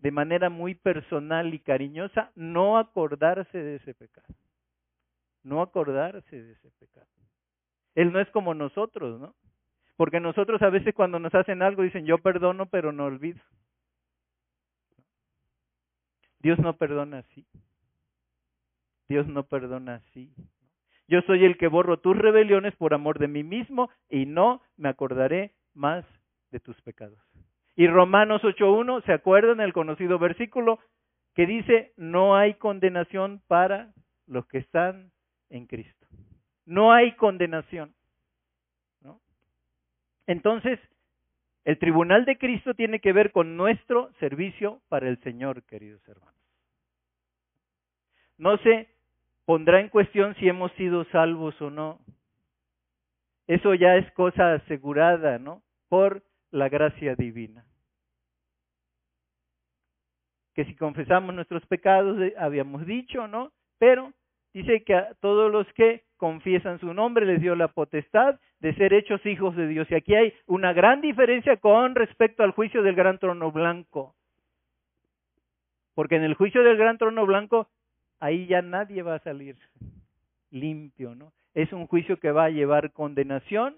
[0.00, 4.34] de manera muy personal y cariñosa, no acordarse de ese pecado.
[5.42, 7.06] No acordarse de ese pecado.
[7.94, 9.34] Él no es como nosotros, ¿no?
[9.96, 13.40] Porque nosotros a veces cuando nos hacen algo dicen, yo perdono, pero no olvido.
[16.40, 17.46] Dios no perdona así.
[19.08, 20.32] Dios no perdona así.
[21.08, 24.88] Yo soy el que borro tus rebeliones por amor de mí mismo y no me
[24.88, 26.04] acordaré más
[26.50, 27.18] de tus pecados.
[27.74, 30.78] Y Romanos 8.1, ¿se acuerdan el conocido versículo
[31.34, 33.92] que dice, no hay condenación para
[34.26, 35.10] los que están
[35.48, 36.06] en Cristo?
[36.64, 37.94] No hay condenación.
[40.26, 40.78] Entonces,
[41.64, 46.34] el tribunal de Cristo tiene que ver con nuestro servicio para el Señor, queridos hermanos.
[48.38, 48.88] No se
[49.44, 52.00] pondrá en cuestión si hemos sido salvos o no.
[53.46, 55.62] Eso ya es cosa asegurada, ¿no?
[55.88, 57.64] Por la gracia divina
[60.54, 63.52] que si confesamos nuestros pecados, eh, habíamos dicho, ¿no?
[63.78, 64.12] Pero
[64.52, 68.92] dice que a todos los que confiesan su nombre les dio la potestad de ser
[68.92, 69.90] hechos hijos de Dios.
[69.90, 74.14] Y aquí hay una gran diferencia con respecto al juicio del gran trono blanco.
[75.94, 77.68] Porque en el juicio del gran trono blanco,
[78.20, 79.56] ahí ya nadie va a salir
[80.50, 81.32] limpio, ¿no?
[81.54, 83.76] Es un juicio que va a llevar condenación.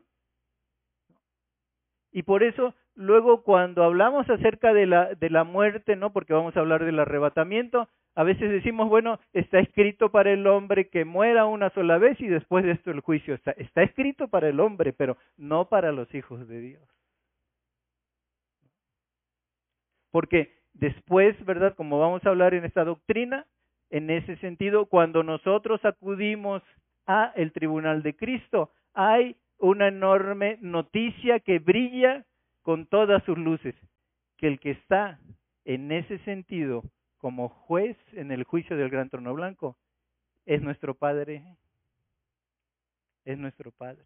[2.11, 6.13] Y por eso Luego, cuando hablamos acerca de la, de la muerte, ¿no?
[6.13, 10.89] Porque vamos a hablar del arrebatamiento, a veces decimos, bueno, está escrito para el hombre
[10.89, 13.35] que muera una sola vez y después de esto el juicio.
[13.35, 16.83] Está, escrito para el hombre, pero no para los hijos de Dios.
[20.11, 21.75] Porque después, ¿verdad?
[21.75, 23.47] Como vamos a hablar en esta doctrina,
[23.89, 26.63] en ese sentido, cuando nosotros acudimos
[27.07, 32.27] a el tribunal de Cristo, hay una enorme noticia que brilla
[32.61, 33.75] con todas sus luces,
[34.37, 35.19] que el que está
[35.65, 36.83] en ese sentido
[37.23, 39.77] como juez en el juicio del gran trono blanco
[40.45, 41.57] es nuestro Padre,
[43.25, 44.05] es nuestro Padre.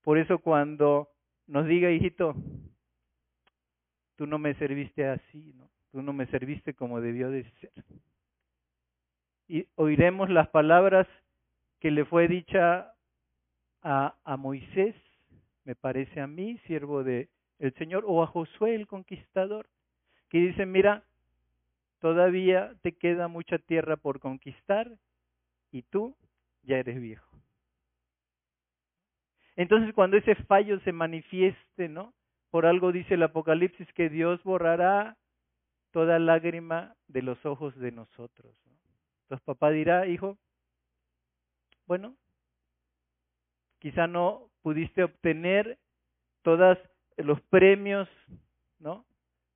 [0.00, 1.10] Por eso cuando
[1.46, 2.34] nos diga, hijito,
[4.16, 5.68] tú no me serviste así, ¿no?
[5.90, 7.72] tú no me serviste como debió de ser.
[9.46, 11.06] Y oiremos las palabras
[11.80, 12.94] que le fue dicha
[13.82, 14.94] a, Moisés
[15.64, 19.68] me parece a mí, siervo de el Señor, o a Josué el conquistador,
[20.30, 21.04] que dice, mira,
[22.02, 24.90] todavía te queda mucha tierra por conquistar
[25.70, 26.16] y tú
[26.64, 27.30] ya eres viejo.
[29.54, 32.12] Entonces cuando ese fallo se manifieste, ¿no?
[32.50, 35.16] Por algo dice el Apocalipsis que Dios borrará
[35.92, 38.52] toda lágrima de los ojos de nosotros.
[39.22, 40.36] Entonces papá dirá, hijo,
[41.86, 42.16] bueno,
[43.78, 45.78] quizá no pudiste obtener
[46.42, 46.78] todos
[47.16, 48.08] los premios,
[48.80, 49.06] ¿no?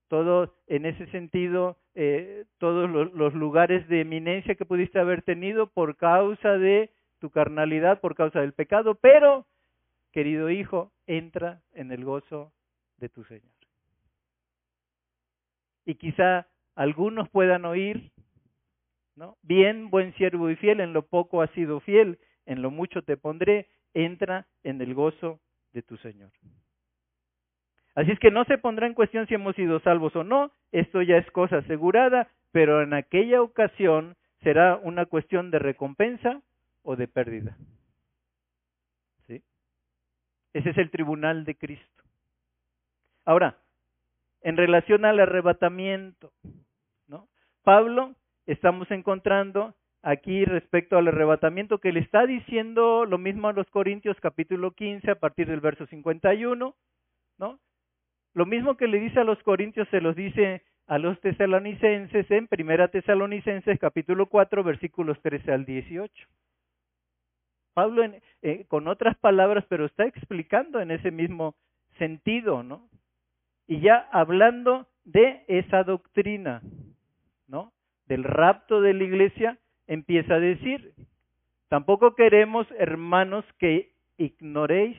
[0.07, 5.97] Todo en ese sentido, eh, todos los lugares de eminencia que pudiste haber tenido por
[5.97, 9.47] causa de tu carnalidad, por causa del pecado, pero,
[10.13, 12.53] querido hijo, entra en el gozo
[12.99, 13.51] de tu Señor.
[15.87, 18.13] Y quizá algunos puedan oír,
[19.15, 19.39] ¿no?
[19.41, 23.17] Bien, buen siervo y fiel, en lo poco has sido fiel, en lo mucho te
[23.17, 25.41] pondré, entra en el gozo
[25.73, 26.31] de tu Señor.
[27.97, 31.01] Así es que no se pondrá en cuestión si hemos sido salvos o no, esto
[31.01, 36.43] ya es cosa asegurada, pero en aquella ocasión será una cuestión de recompensa
[36.83, 37.57] o de pérdida.
[39.27, 39.43] ¿Sí?
[40.53, 42.05] Ese es el tribunal de Cristo.
[43.25, 43.57] Ahora,
[44.43, 46.33] en relación al arrebatamiento,
[47.09, 47.29] ¿no?
[47.65, 53.69] Pablo estamos encontrando aquí respecto al arrebatamiento que le está diciendo lo mismo a los
[53.71, 56.75] Corintios capítulo 15 a partir del verso 51,
[57.39, 57.59] ¿no?
[58.37, 62.47] Lo mismo que le dice a los corintios se los dice a los tesalonicenses en
[62.49, 66.13] Primera Tesalonicenses capítulo 4 versículos 13 al 18.
[67.73, 68.03] Pablo
[68.43, 71.55] eh, con otras palabras, pero está explicando en ese mismo
[71.97, 72.87] sentido, ¿no?
[73.67, 76.61] Y ya hablando de esa doctrina,
[77.49, 77.73] ¿no?
[78.05, 80.93] Del rapto de la iglesia, empieza a decir,
[81.69, 84.99] tampoco queremos, hermanos, que ignoréis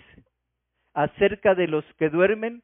[0.96, 2.64] acerca de los que duermen,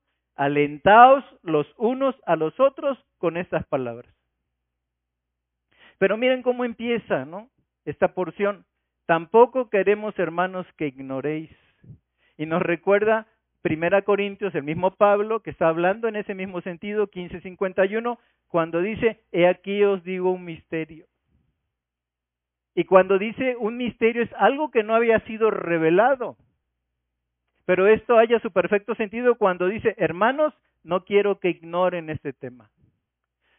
[0.35, 4.13] Alentaos los unos a los otros con estas palabras.
[5.97, 7.49] Pero miren cómo empieza, ¿no?
[7.85, 8.65] Esta porción.
[9.05, 11.51] Tampoco queremos, hermanos, que ignoréis.
[12.37, 13.27] Y nos recuerda
[13.61, 18.17] Primera Corintios, el mismo Pablo, que está hablando en ese mismo sentido, 1551,
[18.47, 21.05] cuando dice, he aquí os digo un misterio.
[22.73, 26.37] Y cuando dice un misterio es algo que no había sido revelado.
[27.71, 30.53] Pero esto haya su perfecto sentido cuando dice, hermanos,
[30.83, 32.69] no quiero que ignoren este tema.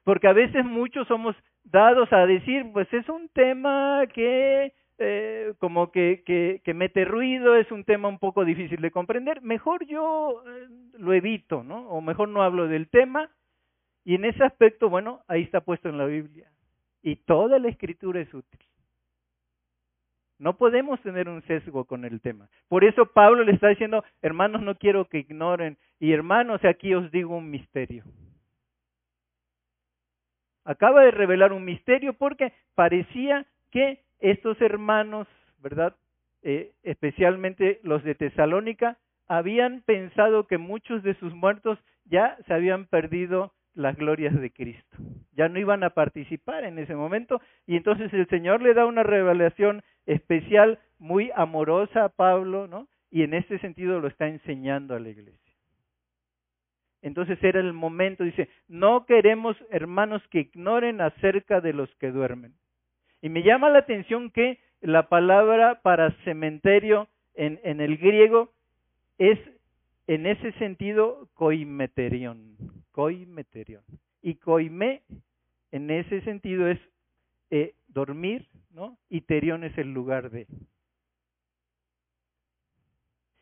[0.05, 5.91] Porque a veces muchos somos dados a decir, pues es un tema que eh, como
[5.91, 6.25] que,
[6.63, 11.15] que, mete ruido, es un tema un poco difícil de comprender, mejor yo eh, lo
[11.15, 11.89] evito, ¿no?
[11.89, 13.31] O mejor no hablo del tema.
[14.05, 16.53] Y en ese aspecto, bueno, ahí está puesto en la Biblia.
[17.01, 18.61] Y toda la escritura es útil.
[20.43, 22.49] No podemos tener un sesgo con el tema.
[22.67, 25.79] Por eso Pablo le está diciendo, hermanos, no quiero que ignoren.
[26.01, 28.03] Y hermanos, aquí os digo un misterio.
[30.65, 35.29] Acaba de revelar un misterio porque parecía que estos hermanos,
[35.63, 35.95] ¿verdad?
[36.43, 42.87] Eh, especialmente los de Tesalónica, habían pensado que muchos de sus muertos ya se habían
[42.87, 44.97] perdido las glorias de Cristo.
[45.35, 49.03] Ya no iban a participar en ese momento y entonces el Señor le da una
[49.03, 52.89] revelación especial, muy amorosa a Pablo, ¿no?
[53.11, 55.39] Y en este sentido lo está enseñando a la iglesia.
[57.03, 62.55] Entonces era el momento, dice, no queremos hermanos que ignoren acerca de los que duermen.
[63.21, 68.53] Y me llama la atención que la palabra para cementerio en, en el griego
[69.19, 69.39] es
[70.07, 72.57] en ese sentido coimeterión,
[72.93, 73.83] coimeterión.
[74.23, 75.03] Y coime
[75.73, 76.79] en ese sentido es
[77.51, 78.99] eh, dormir, ¿no?
[79.09, 80.47] Y terión es el lugar de.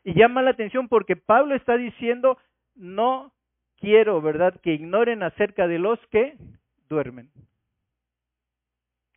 [0.03, 2.37] Y llama la atención porque Pablo está diciendo,
[2.75, 3.33] no
[3.77, 6.37] quiero, ¿verdad?, que ignoren acerca de los que
[6.89, 7.29] duermen.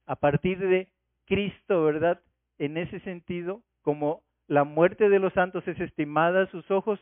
[0.06, 0.88] A partir de
[1.26, 2.20] Cristo, ¿verdad?
[2.58, 7.00] En ese sentido, como la muerte de los santos es estimada a sus ojos,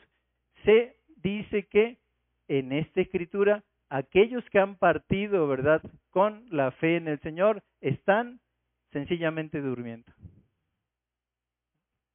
[0.65, 1.99] se dice que
[2.49, 8.41] en esta escritura aquellos que han partido, ¿verdad?, con la fe en el Señor, están
[8.93, 10.13] sencillamente durmiendo.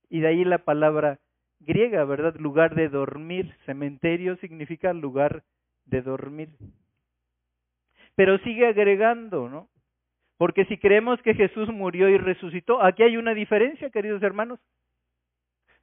[0.10, 1.20] Y de ahí la palabra
[1.60, 2.36] griega, ¿verdad?
[2.38, 3.56] Lugar de dormir.
[3.66, 5.44] Cementerio significa lugar
[5.86, 6.50] de dormir.
[8.16, 9.70] pero sigue agregando, ¿no?
[10.38, 14.60] Porque si creemos que Jesús murió y resucitó, aquí hay una diferencia, queridos hermanos.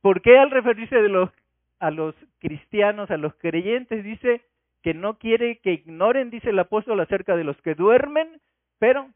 [0.01, 1.31] ¿Por qué al referirse de los,
[1.79, 4.43] a los cristianos, a los creyentes, dice
[4.83, 8.41] que no quiere que ignoren, dice el apóstol, acerca de los que duermen,
[8.79, 9.09] pero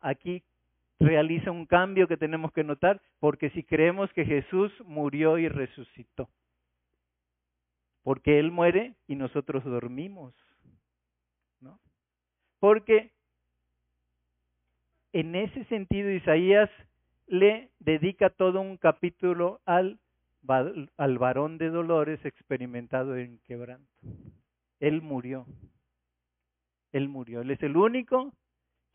[0.00, 0.42] aquí
[0.98, 6.28] realiza un cambio que tenemos que notar, porque si creemos que Jesús murió y resucitó,
[8.02, 10.34] porque Él muere y nosotros dormimos,
[11.60, 11.78] ¿no?
[12.58, 13.12] Porque
[15.12, 16.70] en ese sentido Isaías
[17.26, 19.98] le dedica todo un capítulo al,
[20.96, 23.90] al varón de dolores experimentado en quebranto.
[24.78, 25.46] Él murió.
[26.92, 27.40] Él murió.
[27.40, 28.32] Él es el único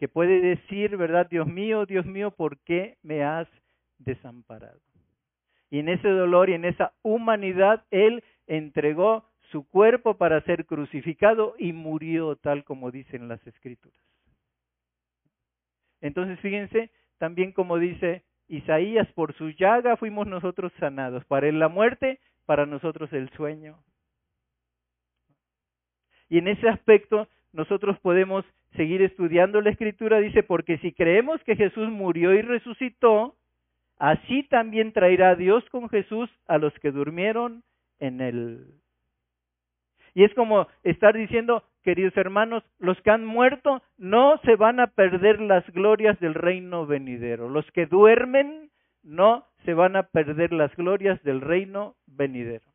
[0.01, 1.29] que puede decir, ¿verdad?
[1.29, 3.47] Dios mío, Dios mío, ¿por qué me has
[3.99, 4.79] desamparado?
[5.69, 11.53] Y en ese dolor y en esa humanidad, Él entregó su cuerpo para ser crucificado
[11.59, 14.01] y murió tal como dicen las escrituras.
[16.01, 16.89] Entonces, fíjense,
[17.19, 21.23] también como dice Isaías, por su llaga fuimos nosotros sanados.
[21.25, 23.77] Para él la muerte, para nosotros el sueño.
[26.27, 28.43] Y en ese aspecto nosotros podemos
[28.75, 33.35] seguir estudiando la escritura, dice, porque si creemos que Jesús murió y resucitó,
[33.97, 37.63] así también traerá Dios con Jesús a los que durmieron
[37.99, 38.65] en él.
[40.13, 44.87] Y es como estar diciendo, queridos hermanos, los que han muerto no se van a
[44.87, 47.49] perder las glorias del reino venidero.
[47.49, 48.69] Los que duermen
[49.03, 52.65] no se van a perder las glorias del reino venidero.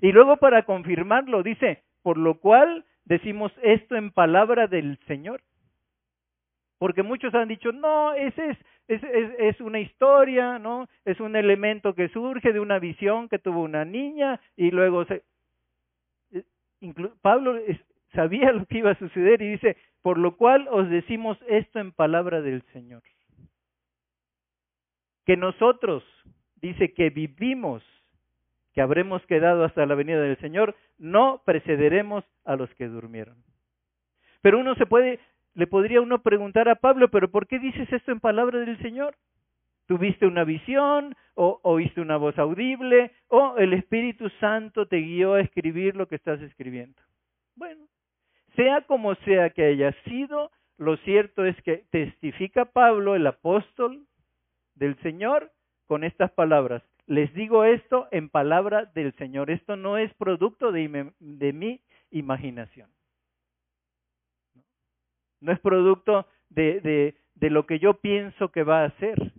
[0.00, 5.40] Y luego para confirmarlo dice, por lo cual decimos esto en palabra del Señor.
[6.78, 9.02] Porque muchos han dicho, no, ese es, es,
[9.38, 10.88] es, una historia, ¿no?
[11.04, 15.24] Es un elemento que surge de una visión que tuvo una niña y luego se...
[16.32, 16.44] Eh,
[17.20, 17.58] Pablo
[18.14, 21.90] sabía lo que iba a suceder y dice, por lo cual os decimos esto en
[21.90, 23.02] palabra del Señor.
[25.26, 26.04] Que nosotros,
[26.56, 27.82] dice que vivimos,
[28.78, 33.42] que habremos quedado hasta la venida del Señor, no precederemos a los que durmieron.
[34.40, 35.18] Pero uno se puede,
[35.54, 39.16] le podría uno preguntar a Pablo, pero ¿por qué dices esto en palabra del Señor?
[39.86, 45.40] ¿Tuviste una visión o oíste una voz audible o el Espíritu Santo te guió a
[45.40, 47.02] escribir lo que estás escribiendo?
[47.56, 47.84] Bueno,
[48.54, 54.06] sea como sea que haya sido, lo cierto es que testifica Pablo, el apóstol
[54.76, 55.50] del Señor,
[55.88, 56.84] con estas palabras.
[57.08, 59.50] Les digo esto en palabra del Señor.
[59.50, 61.14] Esto no es producto de,
[61.54, 61.80] mi
[62.10, 62.90] imaginación.
[65.40, 69.32] No es producto de, lo que yo pienso que va a ser.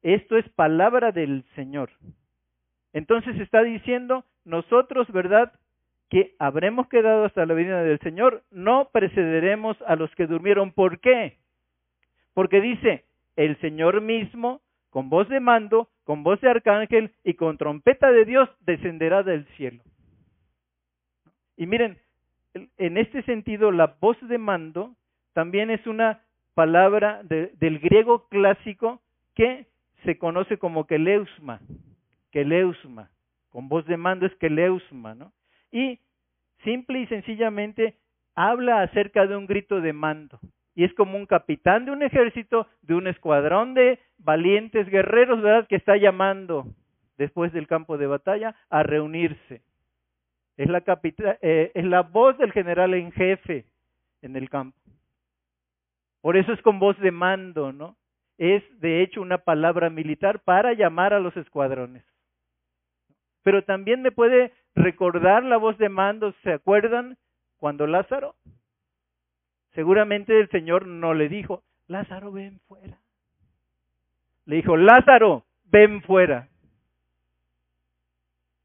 [0.00, 1.90] Esto es palabra del Señor.
[2.94, 5.52] Entonces está diciendo, nosotros, ¿verdad?
[6.08, 10.72] que habremos quedado hasta la venida del Señor, no precederemos a los que durmieron.
[10.72, 11.36] ¿Por qué?
[12.32, 13.04] Porque dice,
[13.34, 14.62] el Señor mismo,
[14.96, 19.44] con voz de mando, con voz de arcángel y con trompeta de Dios, descenderá del
[19.48, 19.82] cielo.
[21.54, 21.98] Y miren,
[22.54, 24.96] en este sentido, la voz de mando
[25.34, 26.22] también es una
[26.54, 29.02] palabra del griego clásico
[29.34, 29.66] que
[30.06, 31.60] se conoce como keleusma,
[32.30, 33.10] keleusma,
[33.50, 35.30] con voz de mando es keleusma, ¿no?
[35.70, 36.00] y
[36.64, 37.98] simple y sencillamente
[38.34, 40.40] habla acerca de un grito de mando.
[40.76, 45.66] Y es como un capitán de un ejército, de un escuadrón de valientes guerreros, ¿verdad?
[45.66, 46.66] Que está llamando
[47.16, 49.62] después del campo de batalla a reunirse.
[50.58, 50.84] Es la,
[51.40, 53.64] eh, es la voz del general en jefe
[54.20, 54.78] en el campo.
[56.20, 57.96] Por eso es con voz de mando, ¿no?
[58.36, 62.04] Es de hecho una palabra militar para llamar a los escuadrones.
[63.42, 67.16] Pero también me puede recordar la voz de mando, ¿se acuerdan?
[67.56, 68.34] Cuando Lázaro,
[69.76, 72.98] seguramente el Señor no le dijo, Lázaro, ven fuera.
[74.46, 76.48] Le dijo, Lázaro, ven fuera.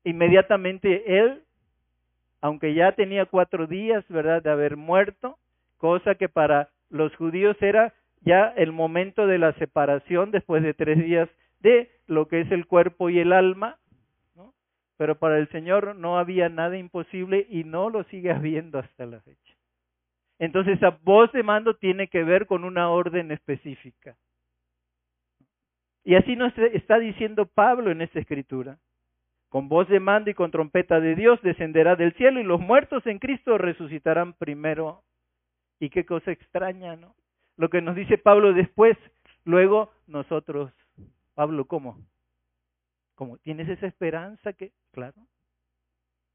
[0.03, 1.43] Inmediatamente él,
[2.39, 5.37] aunque ya tenía cuatro días, ¿verdad?, de haber muerto,
[5.77, 10.97] cosa que para los judíos era ya el momento de la separación después de tres
[10.97, 13.77] días de lo que es el cuerpo y el alma,
[14.97, 19.19] pero para el Señor no había nada imposible y no lo sigue habiendo hasta la
[19.21, 19.50] fecha.
[20.41, 24.17] Entonces esa voz de mando tiene que ver con una orden específica.
[26.03, 28.77] Y así nos está diciendo Pablo en esta escritura.
[29.49, 33.05] Con voz de mando y con trompeta de Dios descenderá del cielo y los muertos
[33.05, 35.03] en Cristo resucitarán primero.
[35.79, 37.15] Y qué cosa extraña, ¿no?
[37.55, 38.97] Lo que nos dice Pablo después,
[39.45, 40.73] luego nosotros.
[41.35, 41.97] Pablo, ¿cómo?
[43.21, 45.27] como tienes esa esperanza que, claro,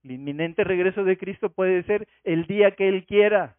[0.04, 3.56] el inminente regreso de Cristo puede ser el día que Él quiera.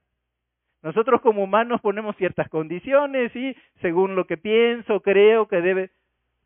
[0.88, 5.92] Nosotros como humanos ponemos ciertas condiciones y según lo que pienso, creo que debe,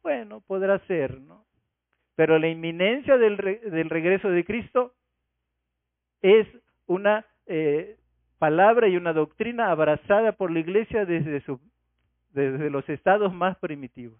[0.01, 1.45] bueno, podrá ser, ¿no?
[2.15, 4.95] Pero la inminencia del, del regreso de Cristo
[6.23, 6.47] es
[6.87, 7.97] una eh,
[8.39, 11.59] palabra y una doctrina abrazada por la iglesia desde, su,
[12.31, 14.19] desde los estados más primitivos.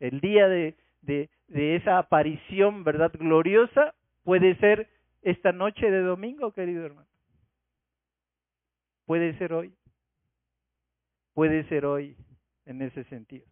[0.00, 3.12] El día de, de, de esa aparición, ¿verdad?
[3.16, 3.94] Gloriosa
[4.24, 4.88] puede ser
[5.22, 7.07] esta noche de domingo, querido hermano.
[9.08, 9.72] Puede ser hoy.
[11.32, 12.14] Puede ser hoy
[12.66, 13.46] en ese sentido.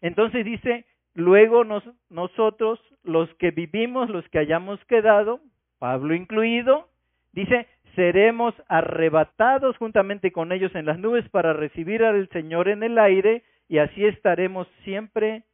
[0.00, 5.40] Entonces dice, luego nos, nosotros, los que vivimos, los que hayamos quedado,
[5.78, 6.88] Pablo incluido,
[7.30, 12.98] dice, seremos arrebatados juntamente con ellos en las nubes para recibir al Señor en el
[12.98, 15.44] aire y así estaremos siempre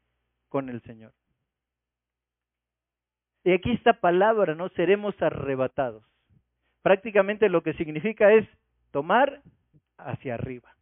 [0.48, 1.12] con el Señor.
[3.44, 4.70] Y aquí esta palabra, ¿no?
[4.70, 6.08] Seremos arrebatados.
[6.88, 8.48] Prácticamente lo que significa es
[8.92, 9.42] tomar
[9.98, 10.74] hacia arriba.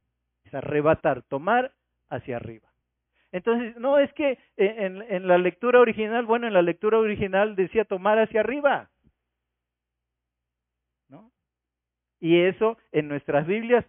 [0.45, 1.73] Es arrebatar, tomar
[2.09, 2.69] hacia arriba.
[3.33, 7.85] Entonces, no es que en, en la lectura original, bueno, en la lectura original decía
[7.85, 8.89] tomar hacia arriba.
[11.09, 11.33] ¿No?
[12.21, 13.85] Y eso en nuestras Biblias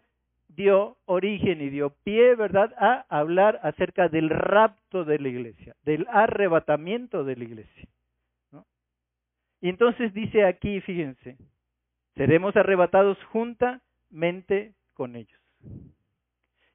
[0.48, 6.08] dio origen y dio pie, ¿verdad?, a hablar acerca del rapto de la iglesia, del
[6.10, 7.88] arrebatamiento de la iglesia.
[9.62, 11.38] Y entonces dice aquí, fíjense,
[12.18, 15.40] seremos arrebatados juntamente con ellos.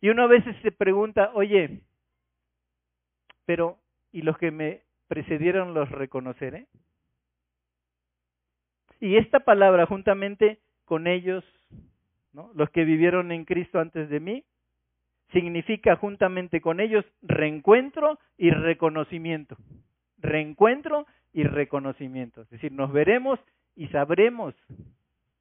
[0.00, 1.82] Y uno a veces se pregunta, oye,
[3.44, 3.78] pero
[4.10, 6.66] ¿y los que me precedieron los reconoceré?
[9.00, 11.44] Y esta palabra juntamente con ellos
[12.54, 14.44] los que vivieron en Cristo antes de mí,
[15.32, 19.56] significa juntamente con ellos reencuentro y reconocimiento.
[20.18, 22.42] Reencuentro y reconocimiento.
[22.42, 23.40] Es decir, nos veremos
[23.74, 24.54] y sabremos,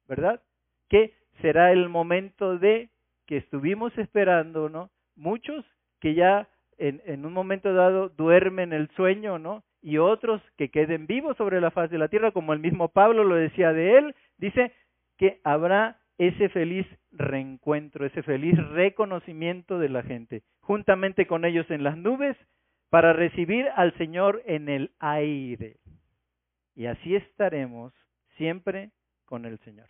[0.08, 0.42] ¿verdad?
[0.88, 2.90] Que será el momento de
[3.26, 4.90] que estuvimos esperando, ¿no?
[5.16, 5.64] Muchos
[6.00, 6.48] que ya
[6.78, 9.62] en, un momento dado duermen el sueño, ¿no?
[9.80, 13.24] Y otros que queden vivos sobre la faz de la tierra, como el mismo Pablo
[13.24, 14.72] lo decía de él, dice
[15.16, 21.84] que habrá ese feliz reencuentro, ese feliz reconocimiento de la gente, juntamente con ellos en
[21.84, 22.36] las nubes,
[22.90, 25.76] para recibir al Señor en el aire.
[26.74, 27.92] Y así estaremos
[28.36, 28.90] siempre
[29.32, 29.88] con el Señor.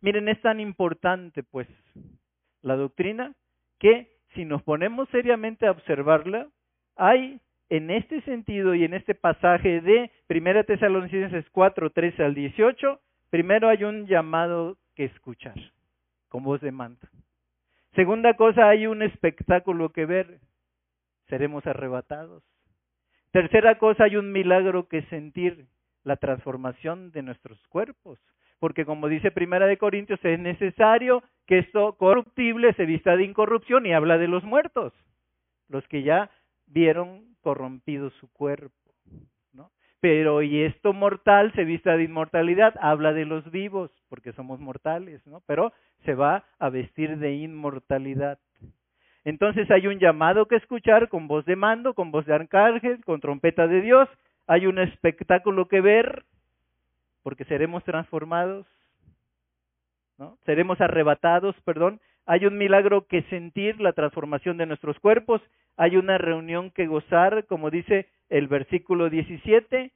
[0.00, 1.68] Miren, es tan importante, pues,
[2.62, 3.34] la doctrina,
[3.78, 6.48] que si nos ponemos seriamente a observarla,
[6.96, 12.98] hay en este sentido y en este pasaje de 1 Tesalonicenses 4, 13 al 18,
[13.28, 15.54] Primero hay un llamado que escuchar,
[16.30, 17.06] con voz de mando.
[17.94, 20.40] Segunda cosa, hay un espectáculo que ver,
[21.28, 22.42] seremos arrebatados.
[23.30, 25.66] Tercera cosa, hay un milagro que sentir,
[26.08, 28.18] la transformación de nuestros cuerpos.
[28.58, 33.86] Porque como dice Primera de Corintios, es necesario que esto corruptible se vista de incorrupción
[33.86, 34.92] y habla de los muertos,
[35.68, 36.30] los que ya
[36.66, 38.72] vieron corrompido su cuerpo
[40.00, 45.26] pero y esto mortal se vista de inmortalidad, habla de los vivos, porque somos mortales,
[45.26, 45.42] ¿no?
[45.46, 45.72] Pero
[46.04, 48.38] se va a vestir de inmortalidad.
[49.24, 53.20] Entonces hay un llamado que escuchar con voz de mando, con voz de arcángel, con
[53.20, 54.08] trompeta de Dios,
[54.48, 56.24] hay un espectáculo que ver,
[57.22, 58.66] porque seremos transformados,
[60.16, 60.38] ¿no?
[60.46, 65.42] Seremos arrebatados, perdón, hay un milagro que sentir, la transformación de nuestros cuerpos,
[65.76, 69.92] hay una reunión que gozar, como dice el versículo 17,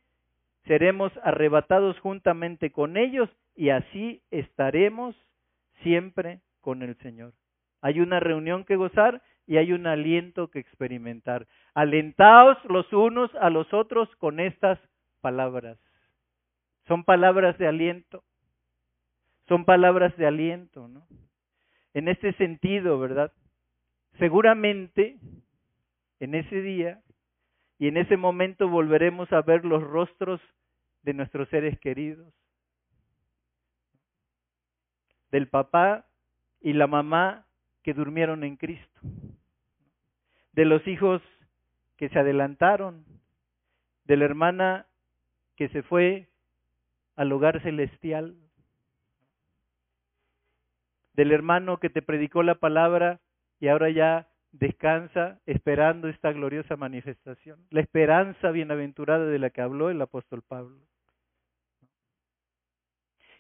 [0.67, 5.17] seremos arrebatados juntamente con ellos y así estaremos
[5.83, 7.33] siempre con el Señor.
[7.81, 11.47] Hay una reunión que gozar y hay un aliento que experimentar.
[11.75, 14.79] Alentaos los unos a los otros con estas
[15.21, 15.79] palabras.
[16.87, 18.25] Son palabras de aliento.
[19.49, 21.07] Son palabras de aliento, ¿no?
[21.95, 23.33] en este sentido, ¿verdad?
[24.19, 25.19] Seguramente
[26.21, 27.03] en ese día
[27.79, 30.41] y en ese momento volveremos a ver los rostros
[31.03, 32.33] de nuestros seres queridos,
[35.31, 36.07] del papá
[36.61, 37.47] y la mamá
[37.83, 39.01] que durmieron en Cristo,
[40.53, 41.23] de los hijos
[41.97, 43.05] que se adelantaron,
[44.05, 44.87] de la hermana
[45.57, 46.29] que se fue
[47.17, 48.37] al hogar celestial,
[51.15, 53.21] del hermano que te predicó la palabra
[53.61, 59.91] y ahora ya descansa esperando esta gloriosa manifestación, la esperanza bienaventurada de la que habló
[59.91, 60.81] el apóstol Pablo.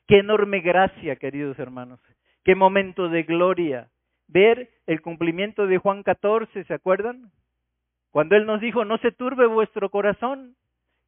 [0.06, 2.00] Qué enorme gracia, queridos hermanos,
[2.44, 3.90] qué momento de gloria
[4.32, 7.30] ver el cumplimiento de Juan 14, ¿se acuerdan?
[8.10, 10.56] Cuando Él nos dijo, no se turbe vuestro corazón,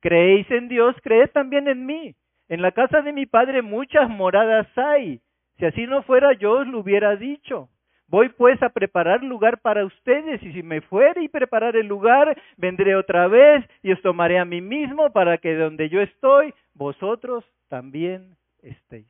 [0.01, 2.15] creéis en Dios, creed también en mí.
[2.49, 5.21] En la casa de mi padre muchas moradas hay.
[5.59, 7.69] Si así no fuera, yo os lo hubiera dicho.
[8.09, 12.37] Voy pues a preparar lugar para ustedes, y si me fuere y preparar el lugar,
[12.59, 17.45] vendré otra vez y os tomaré a mí mismo para que donde yo estoy, vosotros
[17.69, 19.09] también estéis.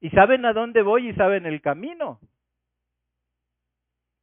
[0.00, 2.20] Y saben a dónde voy y saben el camino.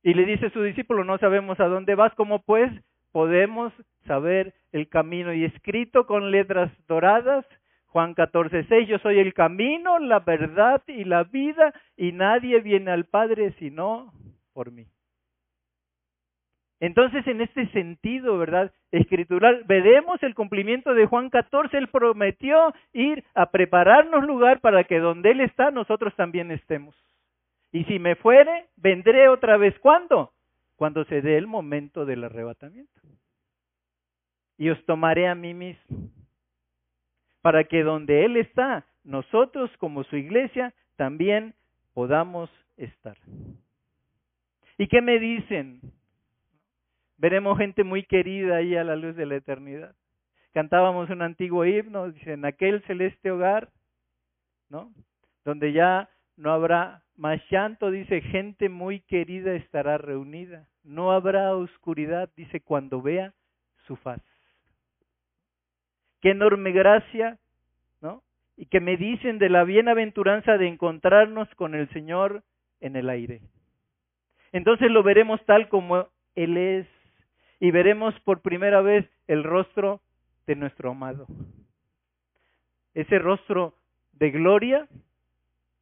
[0.04, 2.72] Y le dice su discípulo, no sabemos a dónde vas, ¿cómo pues
[3.12, 3.74] podemos
[4.06, 5.34] saber el camino?
[5.34, 7.46] Y escrito con letras doradas
[7.94, 12.90] Juan 14, 6, yo soy el camino, la verdad y la vida, y nadie viene
[12.90, 14.12] al Padre sino
[14.52, 14.88] por mí.
[16.84, 18.74] Entonces, en este sentido, ¿verdad?
[18.92, 21.78] Escritural, veremos el cumplimiento de Juan 14.
[21.78, 26.94] Él prometió ir a prepararnos lugar para que donde Él está, nosotros también estemos.
[27.72, 29.80] Y si me fuere, vendré otra vez.
[29.80, 30.34] ¿Cuándo?
[30.76, 33.00] Cuando se dé el momento del arrebatamiento.
[34.58, 36.10] Y os tomaré a mí mismo
[37.42, 41.54] para que donde Él está, nosotros como su iglesia también
[41.94, 43.16] podamos estar.
[44.78, 45.80] ¿Y qué me dicen?
[47.24, 49.96] Veremos gente muy querida ahí a la luz de la eternidad.
[50.54, 53.70] Cantábamos un antiguo himno, dicen, aquel celeste hogar,
[54.68, 54.92] ¿no?
[55.46, 60.68] Donde ya no habrá más llanto, dice, gente muy querida estará reunida.
[60.84, 63.32] No habrá oscuridad, dice, cuando vea
[63.88, 64.22] su faz.
[66.20, 67.40] Qué enorme gracia,
[68.02, 68.22] ¿no?
[68.58, 72.44] Y que me dicen de la bienaventuranza de encontrarnos con el Señor
[72.82, 73.40] en el aire.
[74.52, 76.86] Entonces lo veremos tal como Él es
[77.64, 80.02] y veremos por primera vez el rostro
[80.48, 81.28] de nuestro amado.
[82.94, 83.74] Ese rostro
[84.12, 84.90] de gloria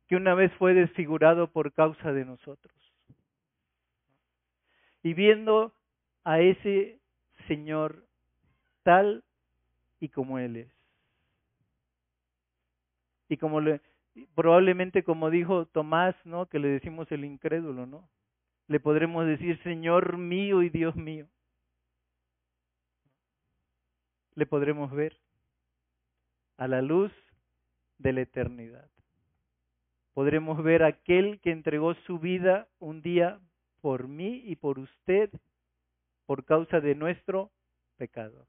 [0.08, 2.76] que una vez fue desfigurado por causa de nosotros.
[5.02, 5.74] Y viendo
[6.24, 7.00] a ese
[7.48, 8.06] Señor
[8.84, 9.24] tal
[10.00, 10.72] y como Él es.
[13.28, 13.82] Y como le,
[14.36, 16.46] probablemente como dijo Tomás, ¿no?
[16.46, 18.08] Que le decimos el incrédulo, ¿no?
[18.68, 21.26] Le podremos decir, Señor mío y Dios mío.
[24.36, 25.18] Le podremos ver
[26.58, 27.12] a la luz
[27.98, 28.90] de la eternidad.
[30.14, 33.40] Podremos ver a aquel que entregó su vida un día
[33.82, 35.30] por mí y por usted
[36.26, 37.52] por causa de nuestro
[37.98, 38.46] pecado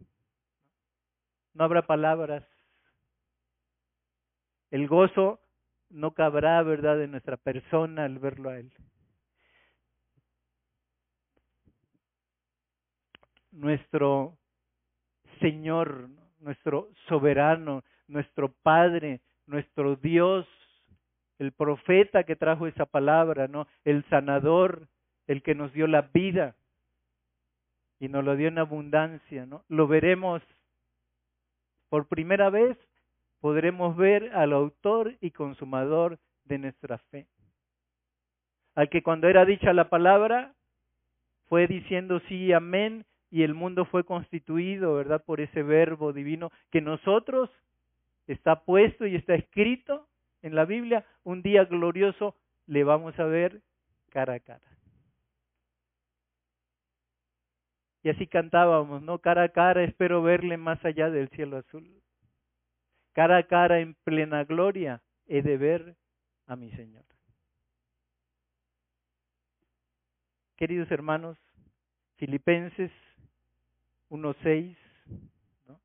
[1.54, 2.44] no habrá palabras.
[4.70, 5.40] El gozo
[5.90, 8.72] no cabrá, ¿verdad?, en nuestra persona al verlo a Él.
[13.50, 14.38] Nuestro
[15.43, 16.09] Señor,
[16.40, 20.47] nuestro soberano, nuestro Padre, nuestro Dios,
[21.38, 23.66] el profeta que trajo esa palabra, ¿no?
[23.84, 24.88] El sanador,
[25.26, 26.55] el que nos dio la vida
[27.99, 29.64] y nos lo dio en abundancia, ¿no?
[29.68, 30.43] Lo veremos
[31.88, 32.78] por primera vez
[33.43, 37.26] podremos ver al autor y consumador de nuestra fe.
[38.74, 40.55] Al que cuando era dicha la palabra
[41.49, 45.24] fue diciendo sí, amén, y el mundo fue constituido, ¿verdad?
[45.24, 47.48] Por ese verbo divino que nosotros
[48.26, 50.06] está puesto y está escrito
[50.42, 53.62] en la Biblia, un día glorioso le vamos a ver
[54.10, 54.60] cara a cara.
[58.02, 59.18] Y así cantábamos, ¿no?
[59.20, 62.02] Cara a cara espero verle más allá del cielo azul.
[63.14, 65.96] Cara a cara en plena gloria he de ver
[66.46, 67.04] a mi Señor.
[70.56, 71.38] Queridos hermanos,
[72.16, 72.90] Filipenses
[74.12, 74.76] 1.6,
[75.68, 75.80] ¿no?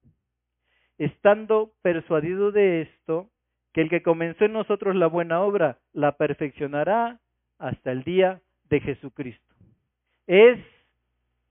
[0.97, 3.29] estando persuadido de esto,
[3.73, 7.19] que el que comenzó en nosotros la buena obra la perfeccionará
[7.57, 9.55] hasta el día de Jesucristo.
[10.27, 10.59] Es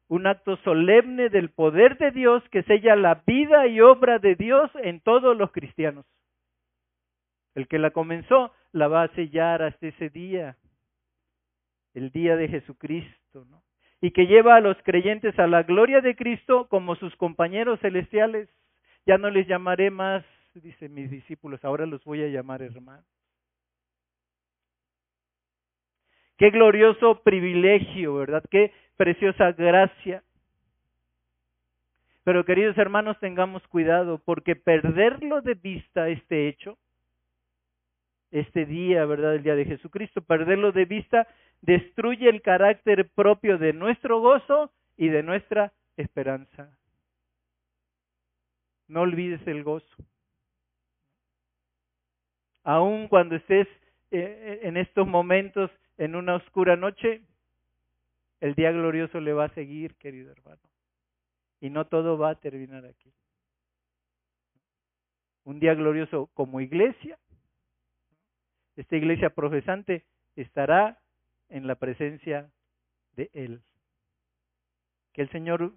[0.09, 4.71] un acto solemne del poder de Dios que sella la vida y obra de Dios
[4.83, 6.05] en todos los cristianos.
[7.55, 10.57] El que la comenzó la va a sellar hasta ese día,
[11.95, 13.63] el día de Jesucristo, ¿no?
[14.07, 18.49] Y que lleva a los creyentes a la gloria de Cristo como sus compañeros celestiales.
[19.05, 23.05] Ya no les llamaré más, dice mis discípulos, ahora los voy a llamar hermanos.
[26.37, 28.45] Qué glorioso privilegio, ¿verdad?
[28.49, 30.23] Qué preciosa gracia.
[32.23, 36.79] Pero queridos hermanos, tengamos cuidado porque perderlo de vista este hecho,
[38.31, 39.35] este día, ¿verdad?
[39.35, 41.27] El día de Jesucristo, perderlo de vista
[41.63, 46.77] destruye el carácter propio de nuestro gozo y de nuestra esperanza.
[48.89, 49.97] No olvides el gozo.
[52.63, 53.69] Aun cuando estés
[54.11, 57.23] eh, en estos momentos en una oscura noche,
[58.41, 60.61] el día glorioso le va a seguir, querido hermano.
[61.61, 63.13] Y no todo va a terminar aquí.
[65.45, 67.19] un día glorioso como iglesia.
[68.75, 70.05] Esta iglesia profesante
[70.35, 70.99] estará
[71.49, 72.51] en la presencia
[73.15, 73.63] de Él.
[75.13, 75.73] Que el Señor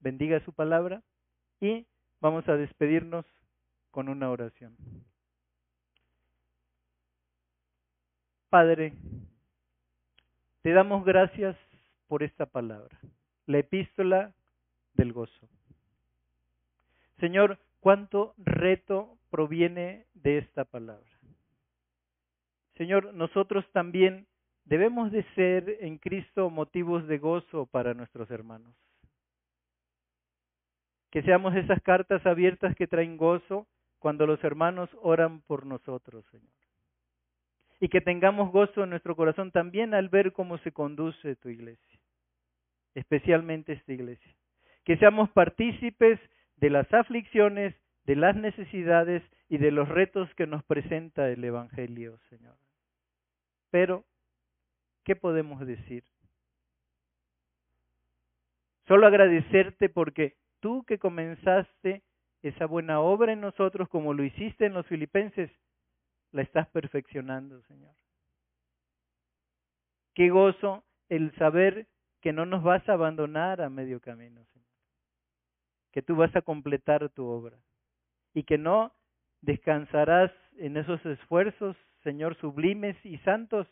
[0.00, 1.02] bendiga su palabra
[1.60, 1.86] y
[2.20, 3.26] vamos a despedirnos
[3.90, 4.76] con una oración.
[8.48, 8.94] Padre,
[10.62, 11.56] te damos gracias
[12.08, 12.98] por esta palabra,
[13.46, 14.32] la epístola
[14.94, 15.48] del gozo.
[17.20, 21.08] Señor, cuánto reto proviene de esta palabra.
[22.76, 24.26] Señor, nosotros también
[24.70, 28.72] debemos de ser en Cristo motivos de gozo para nuestros hermanos.
[31.10, 33.66] Que seamos esas cartas abiertas que traen gozo
[33.98, 36.54] cuando los hermanos oran por nosotros, Señor.
[37.80, 42.00] Y que tengamos gozo en nuestro corazón también al ver cómo se conduce tu iglesia,
[42.94, 44.34] especialmente esta iglesia.
[44.84, 46.20] Que seamos partícipes
[46.58, 52.18] de las aflicciones, de las necesidades y de los retos que nos presenta el Evangelio,
[52.28, 52.54] Señor.
[53.70, 54.04] Pero,
[55.04, 56.04] ¿qué podemos decir?
[58.86, 62.02] Solo agradecerte porque tú que comenzaste
[62.42, 65.50] esa buena obra en nosotros como lo hiciste en los filipenses,
[66.32, 67.94] la estás perfeccionando, Señor.
[70.14, 71.86] Qué gozo el saber
[72.20, 74.68] que no nos vas a abandonar a medio camino, Señor.
[75.92, 77.58] Que tú vas a completar tu obra
[78.34, 78.92] y que no
[79.40, 83.66] descansarás en esos esfuerzos, Señor, sublimes y santos,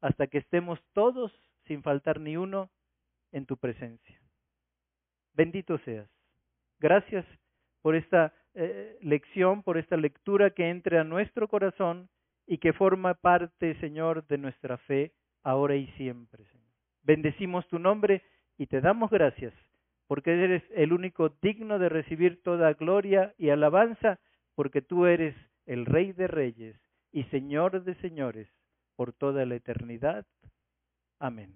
[0.00, 1.32] hasta que estemos todos,
[1.66, 2.70] sin faltar ni uno,
[3.32, 4.20] en tu presencia.
[5.34, 6.08] Bendito seas.
[6.78, 7.24] Gracias
[7.82, 12.08] por esta eh, lección, por esta lectura que entre a nuestro corazón
[12.46, 16.44] y que forma parte, Señor, de nuestra fe ahora y siempre.
[16.44, 16.68] Señor.
[17.02, 18.22] Bendecimos tu nombre
[18.56, 19.54] y te damos gracias
[20.08, 24.18] porque eres el único digno de recibir toda gloria y alabanza,
[24.54, 25.36] porque tú eres
[25.66, 26.76] el Rey de Reyes
[27.12, 28.48] y Señor de Señores
[28.98, 30.26] por toda la eternidad.
[31.20, 31.54] Amén.